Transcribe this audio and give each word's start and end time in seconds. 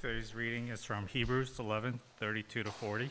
Today's 0.00 0.34
reading 0.34 0.68
is 0.68 0.82
from 0.82 1.08
Hebrews 1.08 1.58
11 1.58 2.00
32 2.18 2.62
to 2.62 2.70
40. 2.70 3.10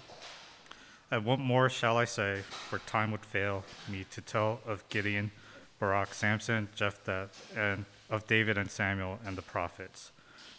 And 1.11 1.23
what 1.23 1.37
more 1.37 1.69
shall 1.69 1.97
I 1.97 2.05
say, 2.05 2.41
for 2.49 2.79
time 2.79 3.11
would 3.11 3.23
fail 3.23 3.63
me 3.87 4.07
to 4.09 4.21
tell 4.21 4.59
of 4.65 4.89
Gideon, 4.89 5.29
Barak, 5.77 6.15
Samson, 6.15 6.67
Jephthah, 6.73 7.29
and 7.55 7.85
of 8.09 8.25
David 8.25 8.57
and 8.57 8.71
Samuel 8.71 9.19
and 9.23 9.37
the 9.37 9.43
prophets, 9.43 10.11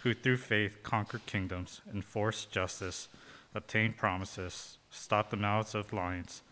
who 0.05 0.15
through 0.15 0.37
faith 0.37 0.85
conquered 0.85 1.27
kingdoms, 1.27 1.81
enforced 1.93 2.53
justice, 2.53 3.09
obtained 3.53 3.97
promises, 3.97 4.79
stopped 4.89 5.33
the 5.33 5.37
mouths 5.37 5.75
of 5.75 5.93
lions, 5.93 6.43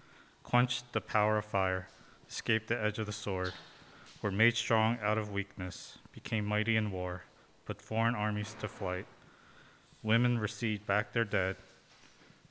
quenched 0.43 0.93
the 0.93 1.01
power 1.01 1.39
of 1.39 1.45
fire, 1.45 1.87
escaped 2.29 2.67
the 2.67 2.83
edge 2.83 2.99
of 2.99 3.07
the 3.07 3.13
sword, 3.13 3.53
were 4.23 4.33
made 4.33 4.57
strong 4.57 4.99
out 5.01 5.19
of 5.19 5.31
weakness, 5.31 5.99
became 6.11 6.45
mighty 6.45 6.75
in 6.75 6.91
war, 6.91 7.23
put 7.65 7.81
foreign 7.81 8.17
armies 8.17 8.57
to 8.59 8.67
flight 8.67 9.07
Women 10.03 10.39
received 10.39 10.87
back 10.87 11.13
their 11.13 11.25
dead 11.25 11.57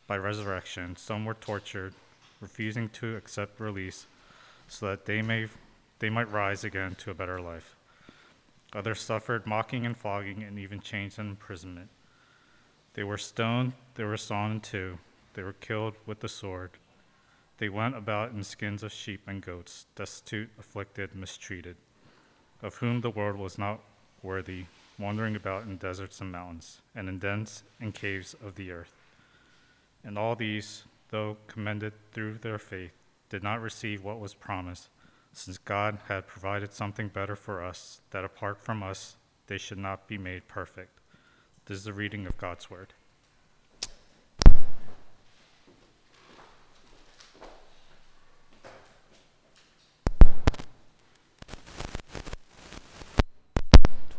by 0.06 0.18
resurrection. 0.18 0.96
Some 0.96 1.26
were 1.26 1.34
tortured, 1.34 1.94
refusing 2.42 2.90
to 2.90 3.16
accept 3.16 3.60
release 3.60 4.06
so 4.68 4.88
that 4.88 5.06
they, 5.06 5.22
may, 5.22 5.48
they 6.00 6.10
might 6.10 6.32
rise 6.32 6.64
again 6.64 6.96
to 6.96 7.12
a 7.12 7.16
better 7.16 7.40
life. 7.40 7.76
Others 8.74 9.02
suffered 9.02 9.48
mocking 9.48 9.86
and 9.86 9.98
flogging 9.98 10.44
and 10.44 10.60
even 10.60 10.82
chains 10.82 11.18
and 11.18 11.30
imprisonment. 11.30 11.90
They 12.96 13.04
were 13.04 13.18
stoned, 13.18 13.74
they 13.96 14.04
were 14.04 14.18
sawn 14.18 14.52
in 14.52 14.60
two, 14.60 14.98
they 15.34 15.44
were 15.44 15.54
killed 15.54 15.96
with 16.06 16.20
the 16.20 16.28
sword. 16.28 16.72
They 17.60 17.70
went 17.70 17.96
about 17.96 18.32
in 18.32 18.44
skins 18.44 18.84
of 18.84 18.92
sheep 18.92 19.22
and 19.26 19.42
goats, 19.42 19.86
destitute, 19.96 20.50
afflicted, 20.60 21.16
mistreated, 21.16 21.78
of 22.62 22.76
whom 22.76 23.02
the 23.02 23.10
world 23.10 23.38
was 23.38 23.58
not 23.58 23.80
worthy, 24.22 24.66
wandering 25.00 25.36
about 25.36 25.64
in 25.64 25.78
deserts 25.78 26.22
and 26.22 26.32
mountains, 26.32 26.82
and 26.96 27.08
in 27.08 27.20
dens 27.20 27.64
and 27.80 27.94
caves 27.94 28.36
of 28.44 28.56
the 28.56 28.72
earth. 28.72 28.96
And 30.04 30.18
all 30.18 30.36
these, 30.36 30.84
though 31.10 31.38
commended 31.48 31.94
through 32.12 32.40
their 32.40 32.58
faith, 32.58 32.94
did 33.30 33.44
not 33.44 33.62
receive 33.62 34.04
what 34.04 34.20
was 34.20 34.34
promised, 34.34 34.90
since 35.34 35.58
God 35.58 36.00
had 36.08 36.28
provided 36.28 36.74
something 36.74 37.10
better 37.10 37.36
for 37.36 37.64
us, 37.64 38.02
that 38.12 38.26
apart 38.26 38.60
from 38.60 38.82
us 38.82 39.18
they 39.48 39.58
should 39.58 39.78
not 39.78 40.08
be 40.08 40.18
made 40.18 40.48
perfect. 40.48 41.00
This 41.66 41.80
is 41.80 41.84
the 41.84 41.94
reading 41.94 42.26
of 42.26 42.38
God's 42.38 42.70
word. 42.70 42.94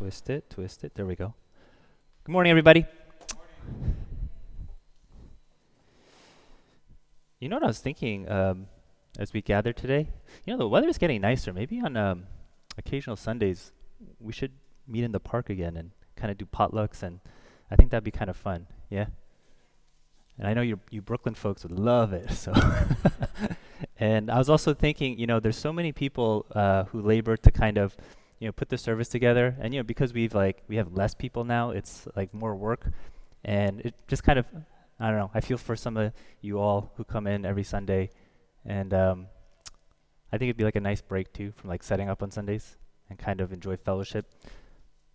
Twist 0.09 0.31
it, 0.31 0.49
twist 0.49 0.85
it. 0.85 0.95
There 0.95 1.05
we 1.05 1.15
go. 1.15 1.35
Good 2.25 2.33
morning, 2.33 2.49
everybody. 2.49 2.87
You 7.39 7.51
know 7.51 7.57
what 7.57 7.65
I 7.65 7.67
was 7.67 7.81
thinking 7.81 8.27
um, 8.27 8.69
as 9.19 9.35
we 9.35 9.43
gathered 9.43 9.77
today? 9.77 10.09
You 10.47 10.55
know, 10.55 10.59
the 10.61 10.67
weather 10.67 10.89
is 10.89 10.97
getting 10.97 11.21
nicer. 11.21 11.53
Maybe 11.53 11.79
on 11.83 11.99
um, 11.99 12.23
occasional 12.79 13.17
Sundays, 13.17 13.71
we 14.19 14.33
should 14.33 14.53
meet 14.87 15.05
in 15.05 15.13
the 15.13 15.21
park 15.21 15.51
again 15.51 15.77
and 15.77 15.91
kind 16.17 16.31
of 16.31 16.39
do 16.39 16.47
potlucks, 16.47 17.03
and 17.03 17.21
I 17.71 17.77
think 17.77 17.91
that'd 17.91 18.03
be 18.03 18.11
kind 18.11 18.31
of 18.31 18.37
fun. 18.39 18.67
Yeah. 18.89 19.09
And 20.39 20.49
I 20.49 20.55
know 20.55 20.63
you 20.63 20.81
you 20.91 21.03
Brooklyn 21.03 21.35
folks 21.35 21.65
would 21.65 21.79
love 21.79 22.15
it. 22.15 22.31
So. 22.31 22.55
and 23.99 24.31
I 24.31 24.39
was 24.39 24.49
also 24.49 24.73
thinking, 24.73 25.19
you 25.19 25.27
know, 25.27 25.39
there's 25.39 25.59
so 25.59 25.71
many 25.71 25.93
people 25.93 26.47
uh, 26.55 26.85
who 26.85 27.03
labor 27.03 27.37
to 27.37 27.51
kind 27.51 27.77
of 27.77 27.95
you 28.39 28.47
know 28.49 28.53
put 28.53 28.69
the 28.69 28.79
service 28.79 29.09
together. 29.09 29.57
And 29.61 29.75
you 29.75 29.81
know 29.81 29.85
because 29.85 30.13
we've 30.13 30.35
like 30.35 30.63
we 30.69 30.77
have 30.77 30.93
less 30.93 31.15
people 31.15 31.45
now 31.45 31.71
it's 31.71 32.07
like 32.17 32.33
more 32.33 32.55
work. 32.55 32.91
And 33.45 33.81
it 33.81 33.95
just 34.09 34.23
kind 34.25 34.39
of 34.39 34.47
i 35.01 35.09
don't 35.09 35.19
know 35.19 35.31
i 35.33 35.41
feel 35.41 35.59
for 35.59 35.77
some 35.77 35.97
of 35.97 36.13
you 36.41 36.59
all 36.59 36.93
who 36.97 37.05
come 37.05 37.27
in 37.27 37.45
every 37.45 37.65
sunday. 37.65 38.11
And 38.65 38.93
um, 38.95 39.27
i 40.33 40.39
think 40.39 40.49
it'd 40.49 40.57
be 40.57 40.65
like 40.65 40.77
a 40.77 40.81
nice 40.81 41.01
break 41.01 41.33
too 41.33 41.53
from 41.53 41.71
like 41.71 41.83
setting 41.83 42.09
up 42.09 42.23
on 42.23 42.31
sundays 42.31 42.77
and 43.09 43.19
kind 43.19 43.41
of 43.41 43.53
enjoy 43.53 43.77
fellowship. 43.77 44.27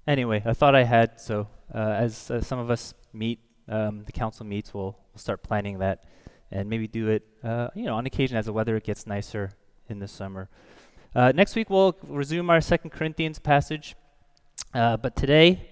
Anyway 0.05 0.41
i 0.45 0.53
thought 0.53 0.75
i 0.75 0.83
had 0.83 1.19
so 1.19 1.47
uh, 1.73 1.77
as 1.77 2.29
uh, 2.29 2.41
some 2.41 2.59
of 2.59 2.69
us 2.69 2.93
meet 3.13 3.39
um, 3.69 4.03
the 4.03 4.11
council 4.11 4.45
meets 4.45 4.73
we'll, 4.73 4.97
we'll 5.13 5.19
start 5.19 5.41
planning 5.41 5.79
that 5.79 6.03
and 6.51 6.69
maybe 6.69 6.87
do 6.87 7.07
it 7.07 7.23
uh, 7.43 7.69
you 7.73 7.85
know 7.85 7.95
on 7.95 8.05
occasion 8.05 8.35
as 8.35 8.45
the 8.45 8.53
weather 8.53 8.79
gets 8.81 9.07
nicer 9.07 9.51
in 9.87 9.99
the 9.99 10.07
summer 10.07 10.49
uh, 11.15 11.31
next 11.33 11.55
week, 11.55 11.69
we'll 11.69 11.95
resume 12.07 12.49
our 12.49 12.61
Second 12.61 12.89
Corinthians 12.89 13.39
passage. 13.39 13.95
Uh, 14.73 14.97
but 14.97 15.15
today, 15.15 15.69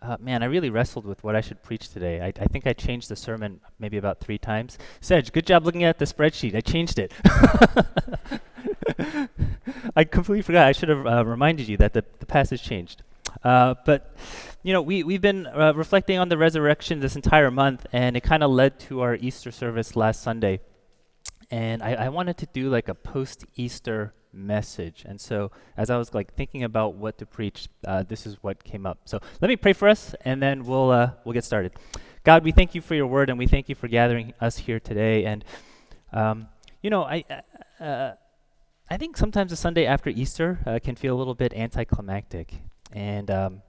uh, 0.00 0.16
man, 0.20 0.42
I 0.42 0.46
really 0.46 0.70
wrestled 0.70 1.04
with 1.04 1.22
what 1.24 1.36
I 1.36 1.40
should 1.40 1.62
preach 1.62 1.90
today. 1.90 2.20
I, 2.20 2.28
I, 2.28 2.46
think 2.46 2.66
I 2.66 2.72
changed 2.72 3.08
the 3.08 3.16
sermon 3.16 3.60
maybe 3.78 3.96
about 3.96 4.20
three 4.20 4.38
times. 4.38 4.78
Sedge, 5.00 5.32
good 5.32 5.46
job 5.46 5.64
looking 5.64 5.84
at 5.84 5.98
the 5.98 6.04
spreadsheet. 6.04 6.54
I 6.54 6.60
changed 6.60 6.98
it. 6.98 7.12
I 9.96 10.04
completely 10.04 10.42
forgot. 10.42 10.66
I 10.66 10.72
should 10.72 10.88
have 10.88 11.06
uh, 11.06 11.24
reminded 11.24 11.68
you 11.68 11.76
that 11.78 11.92
the, 11.92 12.04
the 12.20 12.26
passage 12.26 12.62
changed. 12.62 13.02
Uh, 13.42 13.74
but, 13.84 14.14
you 14.62 14.72
know, 14.72 14.82
we, 14.82 15.02
we've 15.02 15.20
been 15.20 15.46
uh, 15.46 15.72
reflecting 15.74 16.18
on 16.18 16.28
the 16.28 16.38
resurrection 16.38 17.00
this 17.00 17.16
entire 17.16 17.50
month, 17.50 17.86
and 17.92 18.16
it 18.16 18.22
kind 18.22 18.42
of 18.42 18.50
led 18.50 18.78
to 18.80 19.00
our 19.00 19.16
Easter 19.16 19.50
service 19.50 19.96
last 19.96 20.22
Sunday. 20.22 20.60
And 21.50 21.82
I, 21.82 21.94
I 21.94 22.08
wanted 22.08 22.36
to 22.38 22.46
do 22.46 22.68
like 22.68 22.88
a 22.88 22.94
post 22.94 23.44
Easter 23.56 24.14
message. 24.32 25.04
And 25.06 25.20
so, 25.20 25.50
as 25.76 25.90
I 25.90 25.96
was 25.96 26.14
like 26.14 26.34
thinking 26.34 26.62
about 26.62 26.94
what 26.94 27.18
to 27.18 27.26
preach, 27.26 27.68
uh, 27.86 28.02
this 28.02 28.26
is 28.26 28.42
what 28.42 28.64
came 28.64 28.86
up. 28.86 29.00
So, 29.06 29.20
let 29.40 29.48
me 29.48 29.56
pray 29.56 29.72
for 29.72 29.88
us, 29.88 30.14
and 30.24 30.42
then 30.42 30.64
we'll 30.64 30.90
uh, 30.90 31.12
we'll 31.24 31.32
get 31.32 31.44
started. 31.44 31.72
God, 32.24 32.44
we 32.44 32.52
thank 32.52 32.74
you 32.74 32.80
for 32.80 32.94
your 32.94 33.06
word, 33.06 33.30
and 33.30 33.38
we 33.38 33.46
thank 33.46 33.68
you 33.68 33.74
for 33.74 33.88
gathering 33.88 34.34
us 34.40 34.58
here 34.58 34.78
today. 34.78 35.24
And 35.24 35.44
um, 36.12 36.48
you 36.82 36.90
know, 36.90 37.02
I. 37.02 37.24
Uh, 37.30 37.82
uh 37.82 38.14
I 38.90 38.96
think 38.96 39.18
sometimes 39.18 39.50
the 39.50 39.56
Sunday 39.56 39.84
after 39.84 40.08
Easter 40.08 40.60
uh, 40.64 40.78
can 40.82 40.96
feel 40.96 41.14
a 41.14 41.18
little 41.18 41.34
bit 41.34 41.52
anticlimactic, 41.52 42.54
and 42.90 43.30
um, 43.30 43.62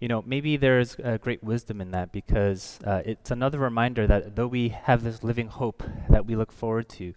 you 0.00 0.08
know 0.08 0.22
maybe 0.26 0.56
there's 0.56 0.96
a 1.04 1.18
great 1.18 1.44
wisdom 1.44 1.80
in 1.80 1.90
that 1.90 2.10
because 2.10 2.80
uh, 2.84 3.02
it's 3.04 3.30
another 3.30 3.58
reminder 3.58 4.06
that 4.06 4.34
though 4.34 4.46
we 4.46 4.70
have 4.70 5.04
this 5.04 5.22
living 5.22 5.48
hope 5.48 5.82
that 6.08 6.26
we 6.26 6.34
look 6.34 6.50
forward 6.50 6.88
to, 6.88 7.14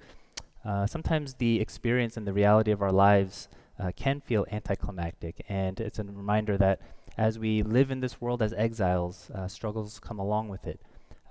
uh, 0.65 0.85
sometimes 0.85 1.35
the 1.35 1.61
experience 1.61 2.17
and 2.17 2.27
the 2.27 2.33
reality 2.33 2.71
of 2.71 2.81
our 2.81 2.91
lives 2.91 3.47
uh, 3.79 3.91
can 3.95 4.19
feel 4.19 4.45
anticlimactic, 4.51 5.43
and 5.49 5.79
it's 5.79 5.97
a 5.97 6.03
reminder 6.03 6.57
that 6.57 6.81
as 7.17 7.39
we 7.39 7.63
live 7.63 7.89
in 7.89 8.01
this 8.01 8.19
world 8.19 8.41
as 8.41 8.53
exiles, 8.53 9.29
uh, 9.33 9.47
struggles 9.47 9.99
come 9.99 10.19
along 10.19 10.49
with 10.49 10.67
it. 10.67 10.79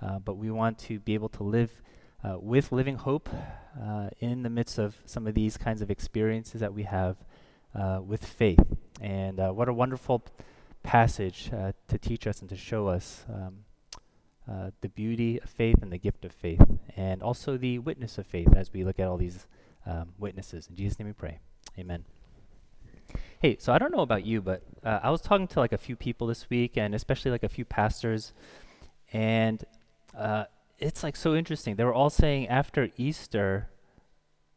Uh, 0.01 0.19
but 0.19 0.35
we 0.35 0.49
want 0.49 0.77
to 0.77 0.99
be 0.99 1.13
able 1.13 1.29
to 1.29 1.43
live 1.43 1.81
uh, 2.23 2.37
with 2.39 2.71
living 2.71 2.95
hope 2.95 3.29
uh, 3.81 4.09
in 4.19 4.43
the 4.43 4.49
midst 4.49 4.77
of 4.77 4.95
some 5.05 5.27
of 5.27 5.33
these 5.33 5.57
kinds 5.57 5.81
of 5.81 5.91
experiences 5.91 6.61
that 6.61 6.73
we 6.73 6.83
have 6.83 7.17
with 8.05 8.25
faith. 8.25 8.63
And 9.01 9.37
what 9.37 9.67
a 9.67 9.73
wonderful 9.73 10.23
passage 10.83 11.49
to 11.49 11.97
teach 11.97 12.27
us 12.27 12.41
and 12.41 12.49
to 12.49 12.57
show 12.57 12.87
us. 12.87 13.25
Um, 13.29 13.65
uh, 14.45 14.71
the 14.81 14.89
beauty 14.89 15.39
of 15.39 15.49
faith 15.49 15.81
and 15.81 15.89
the 15.89 15.97
gift 15.97 16.25
of 16.25 16.33
faith, 16.33 16.61
and 16.97 17.23
also 17.23 17.55
the 17.55 17.79
witness 17.79 18.17
of 18.17 18.27
faith 18.27 18.53
as 18.53 18.73
we 18.73 18.83
look 18.83 18.99
at 18.99 19.07
all 19.07 19.15
these 19.15 19.47
um, 19.85 20.09
witnesses. 20.19 20.67
In 20.69 20.75
Jesus' 20.75 20.99
name 20.99 21.07
we 21.07 21.13
pray. 21.13 21.39
Amen. 21.79 22.03
Hey, 23.39 23.57
so 23.59 23.71
I 23.71 23.77
don't 23.77 23.93
know 23.93 24.01
about 24.01 24.25
you, 24.25 24.41
but 24.41 24.63
uh, 24.83 24.99
I 25.01 25.11
was 25.11 25.21
talking 25.21 25.47
to 25.47 25.59
like 25.59 25.71
a 25.71 25.77
few 25.77 25.95
people 25.95 26.27
this 26.27 26.49
week, 26.49 26.77
and 26.77 26.93
especially 26.93 27.31
like 27.31 27.43
a 27.43 27.49
few 27.49 27.63
pastors, 27.65 28.33
and 29.11 29.63
uh, 30.17 30.45
it's 30.77 31.03
like 31.03 31.15
so 31.15 31.35
interesting. 31.35 31.75
They 31.75 31.85
were 31.85 31.93
all 31.93 32.09
saying 32.09 32.47
after 32.49 32.89
Easter, 32.97 33.69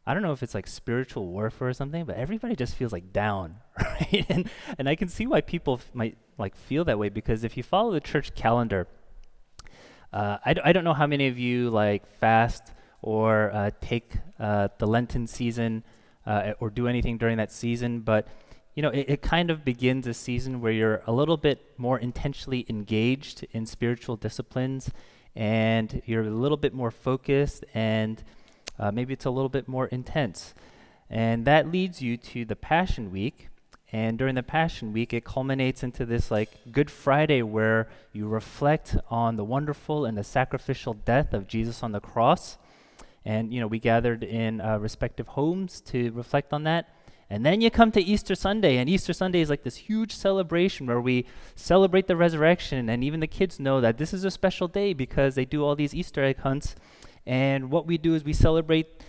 I 0.07 0.13
don't 0.13 0.23
know 0.23 0.31
if 0.31 0.41
it's 0.41 0.55
like 0.55 0.67
spiritual 0.67 1.27
warfare 1.27 1.67
or 1.67 1.73
something, 1.73 2.05
but 2.05 2.15
everybody 2.15 2.55
just 2.55 2.75
feels 2.75 2.93
like 2.93 3.11
down, 3.11 3.57
right? 3.77 4.25
and 4.29 4.49
and 4.77 4.87
I 4.87 4.95
can 4.95 5.09
see 5.09 5.27
why 5.27 5.41
people 5.41 5.75
f- 5.75 5.91
might 5.93 6.17
like 6.37 6.55
feel 6.55 6.85
that 6.85 6.97
way 6.97 7.09
because 7.09 7.43
if 7.43 7.57
you 7.57 7.63
follow 7.63 7.91
the 7.91 7.99
church 7.99 8.33
calendar, 8.33 8.87
uh, 10.13 10.37
I 10.45 10.53
d- 10.53 10.61
I 10.63 10.71
don't 10.71 10.85
know 10.85 10.93
how 10.93 11.07
many 11.07 11.27
of 11.27 11.37
you 11.37 11.69
like 11.69 12.07
fast 12.07 12.63
or 13.01 13.51
uh, 13.53 13.71
take 13.81 14.13
uh, 14.39 14.69
the 14.77 14.87
Lenten 14.87 15.27
season 15.27 15.83
uh, 16.25 16.53
or 16.61 16.69
do 16.69 16.87
anything 16.87 17.17
during 17.17 17.37
that 17.37 17.51
season, 17.51 17.99
but 17.99 18.27
you 18.75 18.83
know, 18.83 18.89
it, 18.89 19.05
it, 19.09 19.21
kind 19.23 19.49
of 19.49 19.65
begins 19.65 20.05
a 20.05 20.13
season 20.13 20.61
where 20.61 20.71
you're 20.71 21.01
a 21.07 21.11
little 21.11 21.37
bit 21.37 21.73
more 21.77 21.97
intentionally 21.97 22.63
engaged 22.69 23.43
in 23.51 23.65
spiritual 23.65 24.15
disciplines 24.15 24.91
and 25.35 26.01
you're 26.05 26.23
a 26.23 26.29
little 26.29 26.57
bit 26.57 26.75
more 26.75 26.91
focused 26.91 27.65
and 27.73 28.23
uh, 28.79 28.91
maybe 28.91 29.13
it's 29.13 29.25
a 29.25 29.29
little 29.29 29.49
bit 29.49 29.67
more 29.67 29.87
intense. 29.87 30.53
And 31.09 31.45
that 31.45 31.71
leads 31.71 32.01
you 32.01 32.17
to 32.17 32.45
the 32.45 32.55
Passion 32.55 33.11
Week, 33.11 33.49
and 33.91 34.17
during 34.17 34.35
the 34.35 34.43
Passion 34.43 34.91
Week, 34.91 35.13
it 35.13 35.23
culminates 35.23 35.81
into 35.81 36.05
this 36.05 36.29
like 36.29 36.49
Good 36.71 36.91
Friday 36.91 37.41
where 37.41 37.87
you 38.11 38.27
reflect 38.27 38.97
on 39.09 39.37
the 39.37 39.45
wonderful 39.45 40.05
and 40.05 40.17
the 40.17 40.25
sacrificial 40.25 40.93
death 40.93 41.33
of 41.33 41.47
Jesus 41.47 41.81
on 41.81 41.93
the 41.93 42.01
cross. 42.01 42.57
And, 43.23 43.53
you 43.53 43.61
know, 43.61 43.67
we 43.67 43.79
gathered 43.79 44.23
in 44.23 44.59
uh, 44.59 44.77
respective 44.77 45.29
homes 45.29 45.79
to 45.81 46.11
reflect 46.11 46.51
on 46.51 46.63
that. 46.63 46.89
And 47.29 47.45
then 47.45 47.59
you 47.59 47.69
come 47.69 47.91
to 47.91 48.01
Easter 48.01 48.35
Sunday, 48.35 48.77
and 48.77 48.89
Easter 48.89 49.11
Sunday 49.11 49.41
is 49.41 49.49
like 49.49 49.63
this 49.63 49.75
huge 49.75 50.13
celebration 50.13 50.87
where 50.87 51.01
we 51.01 51.25
celebrate 51.55 52.07
the 52.07 52.15
resurrection, 52.15 52.87
and 52.87 53.03
even 53.03 53.19
the 53.19 53.27
kids 53.27 53.59
know 53.59 53.81
that 53.81 53.97
this 53.97 54.13
is 54.13 54.23
a 54.23 54.31
special 54.31 54.69
day 54.69 54.93
because 54.93 55.35
they 55.35 55.43
do 55.43 55.65
all 55.65 55.75
these 55.75 55.93
Easter 55.93 56.23
egg 56.23 56.37
hunts. 56.37 56.75
And 57.27 57.69
what 57.69 57.85
we 57.85 57.97
do 57.97 58.15
is 58.15 58.23
we 58.23 58.33
celebrate 58.33 59.03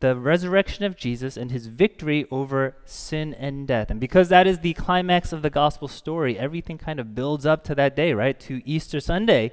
the 0.00 0.14
resurrection 0.14 0.84
of 0.84 0.96
Jesus 0.96 1.36
and 1.36 1.50
his 1.50 1.66
victory 1.66 2.26
over 2.30 2.76
sin 2.84 3.34
and 3.34 3.66
death. 3.66 3.90
And 3.90 3.98
because 3.98 4.28
that 4.28 4.46
is 4.46 4.60
the 4.60 4.74
climax 4.74 5.32
of 5.32 5.42
the 5.42 5.50
gospel 5.50 5.88
story, 5.88 6.38
everything 6.38 6.78
kind 6.78 7.00
of 7.00 7.14
builds 7.14 7.44
up 7.44 7.64
to 7.64 7.74
that 7.74 7.96
day, 7.96 8.12
right? 8.12 8.38
To 8.40 8.62
Easter 8.64 9.00
Sunday. 9.00 9.52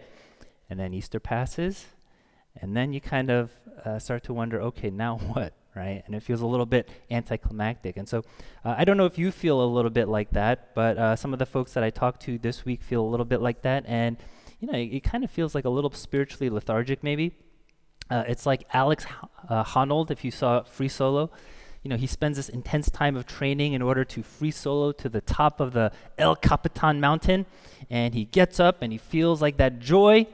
And 0.69 0.79
then 0.79 0.93
Easter 0.93 1.19
passes, 1.19 1.87
and 2.55 2.77
then 2.77 2.93
you 2.93 3.01
kind 3.01 3.29
of 3.29 3.51
uh, 3.83 3.99
start 3.99 4.23
to 4.23 4.33
wonder 4.33 4.61
okay, 4.61 4.89
now 4.89 5.17
what? 5.33 5.53
Right? 5.75 6.03
And 6.05 6.15
it 6.15 6.21
feels 6.21 6.41
a 6.41 6.45
little 6.45 6.65
bit 6.65 6.89
anticlimactic. 7.09 7.97
And 7.97 8.07
so 8.07 8.23
uh, 8.63 8.75
I 8.77 8.83
don't 8.83 8.97
know 8.97 9.05
if 9.05 9.17
you 9.17 9.31
feel 9.31 9.63
a 9.63 9.65
little 9.65 9.91
bit 9.91 10.07
like 10.07 10.31
that, 10.31 10.75
but 10.75 10.97
uh, 10.97 11.15
some 11.15 11.33
of 11.33 11.39
the 11.39 11.45
folks 11.45 11.73
that 11.73 11.83
I 11.83 11.89
talked 11.89 12.21
to 12.23 12.37
this 12.37 12.65
week 12.65 12.83
feel 12.83 13.01
a 13.01 13.09
little 13.09 13.25
bit 13.25 13.41
like 13.41 13.61
that. 13.61 13.85
And, 13.87 14.17
you 14.59 14.69
know, 14.69 14.77
it, 14.77 14.95
it 14.95 15.03
kind 15.03 15.23
of 15.23 15.31
feels 15.31 15.55
like 15.55 15.63
a 15.63 15.69
little 15.69 15.91
spiritually 15.91 16.49
lethargic, 16.49 17.03
maybe. 17.03 17.35
Uh, 18.11 18.25
it's 18.27 18.45
like 18.45 18.67
Alex 18.73 19.05
uh, 19.49 19.63
Honnold, 19.63 20.11
if 20.11 20.25
you 20.25 20.31
saw 20.31 20.63
Free 20.63 20.89
Solo. 20.89 21.31
You 21.81 21.89
know, 21.89 21.97
he 21.97 22.05
spends 22.05 22.37
this 22.37 22.49
intense 22.49 22.91
time 22.91 23.15
of 23.15 23.25
training 23.25 23.73
in 23.73 23.81
order 23.81 24.03
to 24.05 24.21
free 24.21 24.51
solo 24.51 24.91
to 24.91 25.09
the 25.09 25.21
top 25.21 25.59
of 25.59 25.73
the 25.73 25.91
El 26.17 26.35
Capitan 26.35 26.99
mountain. 26.99 27.47
And 27.89 28.13
he 28.13 28.25
gets 28.25 28.59
up 28.59 28.83
and 28.83 28.91
he 28.91 28.99
feels 28.99 29.41
like 29.41 29.57
that 29.57 29.79
joy. 29.79 30.27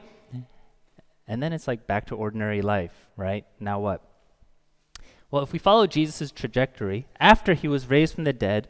And 1.26 1.42
then 1.42 1.52
it's 1.54 1.66
like 1.66 1.86
back 1.86 2.06
to 2.08 2.14
ordinary 2.14 2.60
life, 2.60 3.08
right? 3.16 3.46
Now 3.60 3.80
what? 3.80 4.02
Well, 5.30 5.42
if 5.42 5.52
we 5.52 5.58
follow 5.58 5.86
Jesus' 5.86 6.30
trajectory, 6.30 7.06
after 7.20 7.54
he 7.54 7.68
was 7.68 7.88
raised 7.88 8.14
from 8.14 8.24
the 8.24 8.32
dead, 8.32 8.68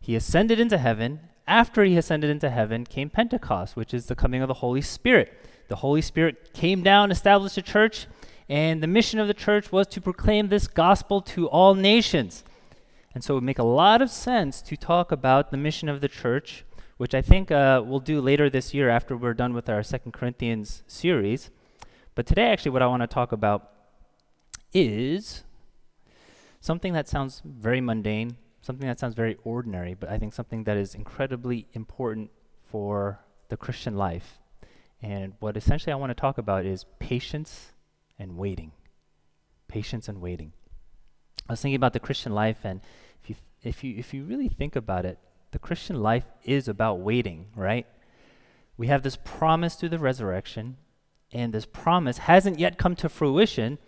he 0.00 0.14
ascended 0.14 0.60
into 0.60 0.78
heaven. 0.78 1.20
After 1.46 1.84
he 1.84 1.96
ascended 1.96 2.30
into 2.30 2.48
heaven 2.48 2.84
came 2.84 3.10
Pentecost, 3.10 3.76
which 3.76 3.92
is 3.92 4.06
the 4.06 4.14
coming 4.14 4.40
of 4.40 4.48
the 4.48 4.54
Holy 4.54 4.82
Spirit. 4.82 5.32
The 5.68 5.76
Holy 5.76 6.02
Spirit 6.02 6.54
came 6.54 6.82
down, 6.82 7.10
established 7.10 7.58
a 7.58 7.62
church, 7.62 8.06
and 8.48 8.82
the 8.82 8.86
mission 8.86 9.18
of 9.18 9.28
the 9.28 9.34
church 9.34 9.72
was 9.72 9.86
to 9.88 10.00
proclaim 10.00 10.48
this 10.48 10.68
gospel 10.68 11.20
to 11.20 11.48
all 11.48 11.74
nations. 11.74 12.44
And 13.14 13.24
so 13.24 13.34
it 13.34 13.36
would 13.36 13.44
make 13.44 13.58
a 13.58 13.64
lot 13.64 14.02
of 14.02 14.10
sense 14.10 14.60
to 14.62 14.76
talk 14.76 15.10
about 15.10 15.50
the 15.50 15.56
mission 15.56 15.88
of 15.88 16.00
the 16.00 16.08
church, 16.08 16.64
which 16.96 17.14
I 17.14 17.22
think 17.22 17.50
uh, 17.50 17.82
we'll 17.84 18.00
do 18.00 18.20
later 18.20 18.48
this 18.48 18.74
year 18.74 18.88
after 18.88 19.16
we're 19.16 19.34
done 19.34 19.54
with 19.54 19.68
our 19.68 19.82
Second 19.82 20.12
Corinthians 20.12 20.82
series. 20.86 21.50
But 22.14 22.26
today, 22.26 22.50
actually, 22.50 22.72
what 22.72 22.82
I 22.82 22.86
want 22.86 23.02
to 23.02 23.06
talk 23.06 23.32
about 23.32 23.70
is 24.72 25.44
something 26.60 26.92
that 26.92 27.08
sounds 27.08 27.42
very 27.44 27.80
mundane, 27.80 28.36
something 28.60 28.86
that 28.86 29.00
sounds 29.00 29.14
very 29.14 29.36
ordinary, 29.44 29.94
but 29.94 30.08
I 30.08 30.18
think 30.18 30.34
something 30.34 30.64
that 30.64 30.76
is 30.76 30.94
incredibly 30.94 31.66
important 31.72 32.30
for 32.62 33.20
the 33.48 33.56
Christian 33.56 33.96
life. 33.96 34.40
And 35.02 35.34
what 35.40 35.56
essentially 35.56 35.92
I 35.92 35.96
want 35.96 36.10
to 36.10 36.14
talk 36.14 36.38
about 36.38 36.66
is 36.66 36.84
patience 36.98 37.72
and 38.18 38.36
waiting. 38.36 38.72
Patience 39.68 40.08
and 40.08 40.20
waiting. 40.20 40.52
I 41.48 41.52
was 41.52 41.60
thinking 41.60 41.76
about 41.76 41.92
the 41.92 42.00
Christian 42.00 42.34
life, 42.34 42.64
and 42.64 42.80
if 43.22 43.30
you, 43.30 43.36
if 43.62 43.84
you, 43.84 43.96
if 43.96 44.14
you 44.14 44.24
really 44.24 44.48
think 44.48 44.74
about 44.74 45.04
it, 45.04 45.18
the 45.52 45.58
Christian 45.58 46.02
life 46.02 46.24
is 46.44 46.68
about 46.68 47.00
waiting, 47.00 47.46
right? 47.54 47.86
We 48.76 48.88
have 48.88 49.02
this 49.02 49.16
promise 49.16 49.76
through 49.76 49.90
the 49.90 49.98
resurrection, 49.98 50.76
and 51.32 51.52
this 51.52 51.66
promise 51.66 52.18
hasn't 52.18 52.58
yet 52.58 52.78
come 52.78 52.96
to 52.96 53.08
fruition. 53.08 53.78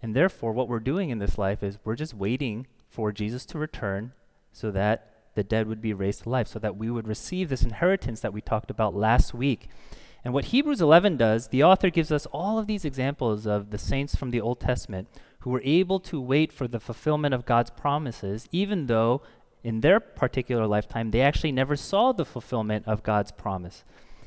And 0.00 0.14
therefore, 0.14 0.52
what 0.52 0.68
we're 0.68 0.80
doing 0.80 1.10
in 1.10 1.18
this 1.18 1.38
life 1.38 1.62
is 1.62 1.78
we're 1.84 1.96
just 1.96 2.14
waiting 2.14 2.66
for 2.88 3.12
Jesus 3.12 3.46
to 3.46 3.58
return 3.58 4.12
so 4.52 4.70
that 4.70 5.08
the 5.34 5.44
dead 5.44 5.66
would 5.66 5.80
be 5.80 5.94
raised 5.94 6.24
to 6.24 6.28
life, 6.28 6.46
so 6.46 6.58
that 6.58 6.76
we 6.76 6.90
would 6.90 7.08
receive 7.08 7.48
this 7.48 7.62
inheritance 7.62 8.20
that 8.20 8.32
we 8.32 8.40
talked 8.40 8.70
about 8.70 8.94
last 8.94 9.32
week. 9.32 9.68
And 10.24 10.32
what 10.32 10.46
Hebrews 10.46 10.80
11 10.80 11.16
does, 11.16 11.48
the 11.48 11.64
author 11.64 11.90
gives 11.90 12.12
us 12.12 12.26
all 12.26 12.58
of 12.58 12.66
these 12.66 12.84
examples 12.84 13.46
of 13.46 13.70
the 13.70 13.78
saints 13.78 14.14
from 14.14 14.30
the 14.30 14.40
Old 14.40 14.60
Testament 14.60 15.08
who 15.40 15.50
were 15.50 15.62
able 15.64 15.98
to 16.00 16.20
wait 16.20 16.52
for 16.52 16.68
the 16.68 16.78
fulfillment 16.78 17.34
of 17.34 17.44
God's 17.44 17.70
promises, 17.70 18.48
even 18.52 18.86
though 18.86 19.22
in 19.64 19.80
their 19.80 19.98
particular 19.98 20.66
lifetime 20.66 21.10
they 21.10 21.20
actually 21.20 21.52
never 21.52 21.74
saw 21.74 22.12
the 22.12 22.24
fulfillment 22.24 22.86
of 22.86 23.02
God's 23.02 23.32
promise. 23.32 23.82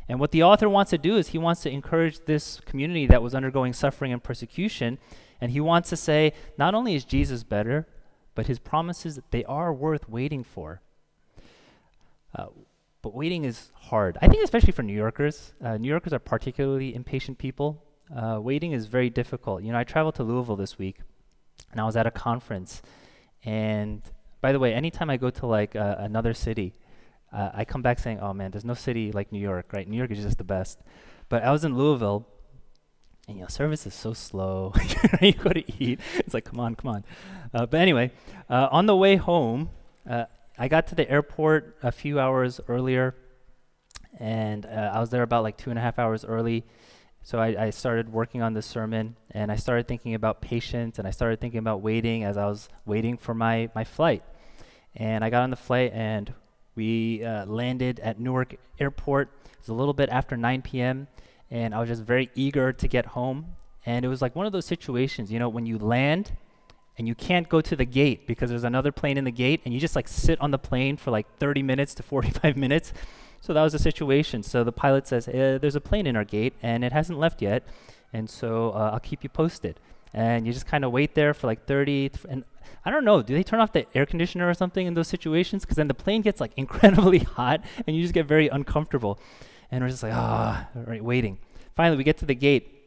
And 0.07 0.19
what 0.19 0.31
the 0.31 0.43
author 0.43 0.69
wants 0.69 0.91
to 0.91 0.97
do 0.97 1.17
is 1.17 1.29
he 1.29 1.37
wants 1.37 1.61
to 1.61 1.71
encourage 1.71 2.25
this 2.25 2.59
community 2.61 3.07
that 3.07 3.23
was 3.23 3.33
undergoing 3.33 3.73
suffering 3.73 4.13
and 4.13 4.23
persecution. 4.23 4.99
And 5.41 5.51
he 5.51 5.59
wants 5.59 5.89
to 5.89 5.97
say, 5.97 6.33
not 6.57 6.75
only 6.75 6.95
is 6.95 7.05
Jesus 7.05 7.43
better, 7.43 7.87
but 8.35 8.47
his 8.47 8.59
promises, 8.59 9.19
they 9.31 9.43
are 9.45 9.73
worth 9.73 10.07
waiting 10.07 10.43
for. 10.43 10.81
Uh, 12.35 12.47
but 13.05 13.13
waiting 13.13 13.43
is 13.43 13.71
hard. 13.75 14.17
I 14.19 14.27
think, 14.27 14.43
especially 14.43 14.71
for 14.71 14.81
New 14.81 14.95
Yorkers. 14.95 15.53
Uh, 15.63 15.77
New 15.77 15.87
Yorkers 15.87 16.11
are 16.11 16.17
particularly 16.17 16.95
impatient 16.95 17.37
people. 17.37 17.83
Uh, 18.09 18.39
waiting 18.41 18.71
is 18.71 18.87
very 18.87 19.11
difficult. 19.11 19.61
You 19.61 19.71
know, 19.71 19.77
I 19.77 19.83
traveled 19.83 20.15
to 20.15 20.23
Louisville 20.23 20.55
this 20.55 20.79
week, 20.79 20.97
and 21.71 21.79
I 21.79 21.83
was 21.83 21.95
at 21.95 22.07
a 22.07 22.09
conference. 22.09 22.81
And 23.43 24.01
by 24.41 24.51
the 24.53 24.57
way, 24.57 24.73
anytime 24.73 25.11
I 25.11 25.17
go 25.17 25.29
to 25.29 25.45
like 25.45 25.75
uh, 25.75 25.97
another 25.99 26.33
city, 26.33 26.73
uh, 27.31 27.51
I 27.53 27.63
come 27.63 27.83
back 27.83 27.99
saying, 27.99 28.21
"Oh 28.21 28.33
man, 28.33 28.49
there's 28.49 28.65
no 28.65 28.73
city 28.73 29.11
like 29.11 29.31
New 29.31 29.43
York, 29.51 29.71
right? 29.71 29.87
New 29.87 29.97
York 29.97 30.09
is 30.09 30.23
just 30.23 30.39
the 30.39 30.43
best." 30.43 30.79
But 31.29 31.43
I 31.43 31.51
was 31.51 31.63
in 31.63 31.77
Louisville, 31.77 32.25
and 33.27 33.37
you 33.37 33.43
know, 33.43 33.49
service 33.49 33.85
is 33.85 33.93
so 33.93 34.13
slow. 34.13 34.73
you 35.21 35.33
go 35.33 35.51
to 35.51 35.63
eat, 35.79 35.99
it's 36.15 36.33
like, 36.33 36.45
"Come 36.45 36.59
on, 36.59 36.73
come 36.73 36.89
on." 36.89 37.03
Uh, 37.53 37.67
but 37.67 37.79
anyway, 37.79 38.09
uh, 38.49 38.69
on 38.71 38.87
the 38.87 38.95
way 38.95 39.15
home, 39.15 39.69
I 40.57 40.69
got 40.69 40.87
to 40.87 40.95
the 40.95 41.09
airport 41.09 41.75
a 41.83 41.91
few 41.91 42.17
hours 42.17 42.61
earlier, 42.69 43.13
and 44.19 44.65
uh, 44.65 44.91
I 44.93 45.01
was 45.01 45.09
there 45.09 45.23
about 45.23 45.43
like 45.43 45.57
two 45.57 45.69
and 45.69 45.77
a 45.77 45.81
half 45.81 45.99
hours 45.99 46.23
early. 46.23 46.63
So 47.23 47.39
I, 47.39 47.65
I, 47.65 47.69
started 47.71 48.13
working 48.13 48.41
on 48.41 48.53
this 48.53 48.65
sermon, 48.65 49.17
and 49.31 49.51
I 49.51 49.55
started 49.55 49.87
thinking 49.87 50.13
about 50.13 50.41
patience, 50.41 50.99
and 50.99 51.07
I 51.07 51.11
started 51.11 51.41
thinking 51.41 51.57
about 51.57 51.81
waiting 51.81 52.23
as 52.23 52.37
I 52.37 52.45
was 52.45 52.69
waiting 52.85 53.17
for 53.17 53.33
my, 53.33 53.69
my 53.73 53.83
flight. 53.83 54.23
And 54.95 55.25
I 55.25 55.29
got 55.29 55.41
on 55.41 55.49
the 55.49 55.55
flight, 55.57 55.91
and 55.93 56.33
we 56.75 57.25
uh, 57.25 57.45
landed 57.47 57.99
at 57.99 58.19
Newark 58.19 58.55
Airport. 58.79 59.29
It 59.43 59.59
was 59.59 59.69
a 59.69 59.73
little 59.73 59.93
bit 59.93 60.09
after 60.09 60.37
9 60.37 60.61
p.m., 60.61 61.07
and 61.49 61.73
I 61.73 61.79
was 61.79 61.89
just 61.89 62.03
very 62.03 62.29
eager 62.35 62.71
to 62.71 62.87
get 62.87 63.07
home. 63.07 63.55
And 63.85 64.05
it 64.05 64.07
was 64.07 64.21
like 64.21 64.35
one 64.35 64.45
of 64.45 64.51
those 64.51 64.65
situations, 64.65 65.31
you 65.31 65.39
know, 65.39 65.49
when 65.49 65.65
you 65.65 65.79
land 65.79 66.31
and 66.97 67.07
you 67.07 67.15
can't 67.15 67.49
go 67.49 67.61
to 67.61 67.75
the 67.75 67.85
gate 67.85 68.25
because 68.25 68.49
there's 68.49 68.63
another 68.63 68.91
plane 68.91 69.17
in 69.17 69.25
the 69.25 69.31
gate 69.31 69.61
and 69.65 69.73
you 69.73 69.79
just 69.79 69.95
like 69.95 70.07
sit 70.07 70.39
on 70.39 70.51
the 70.51 70.57
plane 70.57 70.97
for 70.97 71.11
like 71.11 71.27
30 71.37 71.61
minutes 71.63 71.93
to 71.95 72.03
45 72.03 72.55
minutes. 72.65 72.93
So 73.41 73.53
that 73.53 73.61
was 73.61 73.73
the 73.73 73.79
situation. 73.79 74.43
So 74.43 74.63
the 74.63 74.71
pilot 74.71 75.07
says 75.07 75.27
eh, 75.27 75.57
there's 75.57 75.75
a 75.75 75.81
plane 75.81 76.07
in 76.07 76.15
our 76.15 76.23
gate 76.23 76.53
and 76.61 76.83
it 76.83 76.91
hasn't 76.91 77.19
left 77.19 77.41
yet 77.41 77.63
and 78.13 78.29
so 78.29 78.71
uh, 78.71 78.91
i'll 78.93 78.99
keep 78.99 79.23
you 79.23 79.29
posted. 79.29 79.79
And 80.13 80.47
you 80.47 80.53
just 80.53 80.65
kind 80.65 80.85
of 80.85 80.93
wait 80.93 81.13
there 81.13 81.33
for 81.33 81.47
like 81.47 81.65
30 81.65 82.09
th- 82.09 82.25
and 82.29 82.45
i 82.85 82.89
don't 82.89 83.03
know 83.03 83.21
do 83.21 83.33
they 83.33 83.43
turn 83.43 83.59
off 83.59 83.73
the 83.73 83.85
air 83.93 84.05
conditioner 84.05 84.49
or 84.49 84.53
something 84.53 84.87
in 84.87 84.93
those 84.93 85.09
situations? 85.09 85.63
Because 85.63 85.75
then 85.75 85.89
the 85.89 85.93
plane 85.93 86.21
gets 86.21 86.39
like 86.39 86.53
incredibly 86.57 87.19
hot 87.19 87.61
and 87.85 87.95
you 87.95 88.01
just 88.01 88.13
get 88.13 88.25
very 88.25 88.47
uncomfortable. 88.47 89.19
And 89.69 89.83
we're 89.83 89.89
just 89.89 90.03
like 90.03 90.13
ah 90.15 90.69
oh, 90.75 90.83
right 90.87 91.03
waiting. 91.03 91.39
Finally 91.75 91.97
we 91.97 92.05
get 92.05 92.17
to 92.19 92.25
the 92.25 92.35
gate 92.35 92.84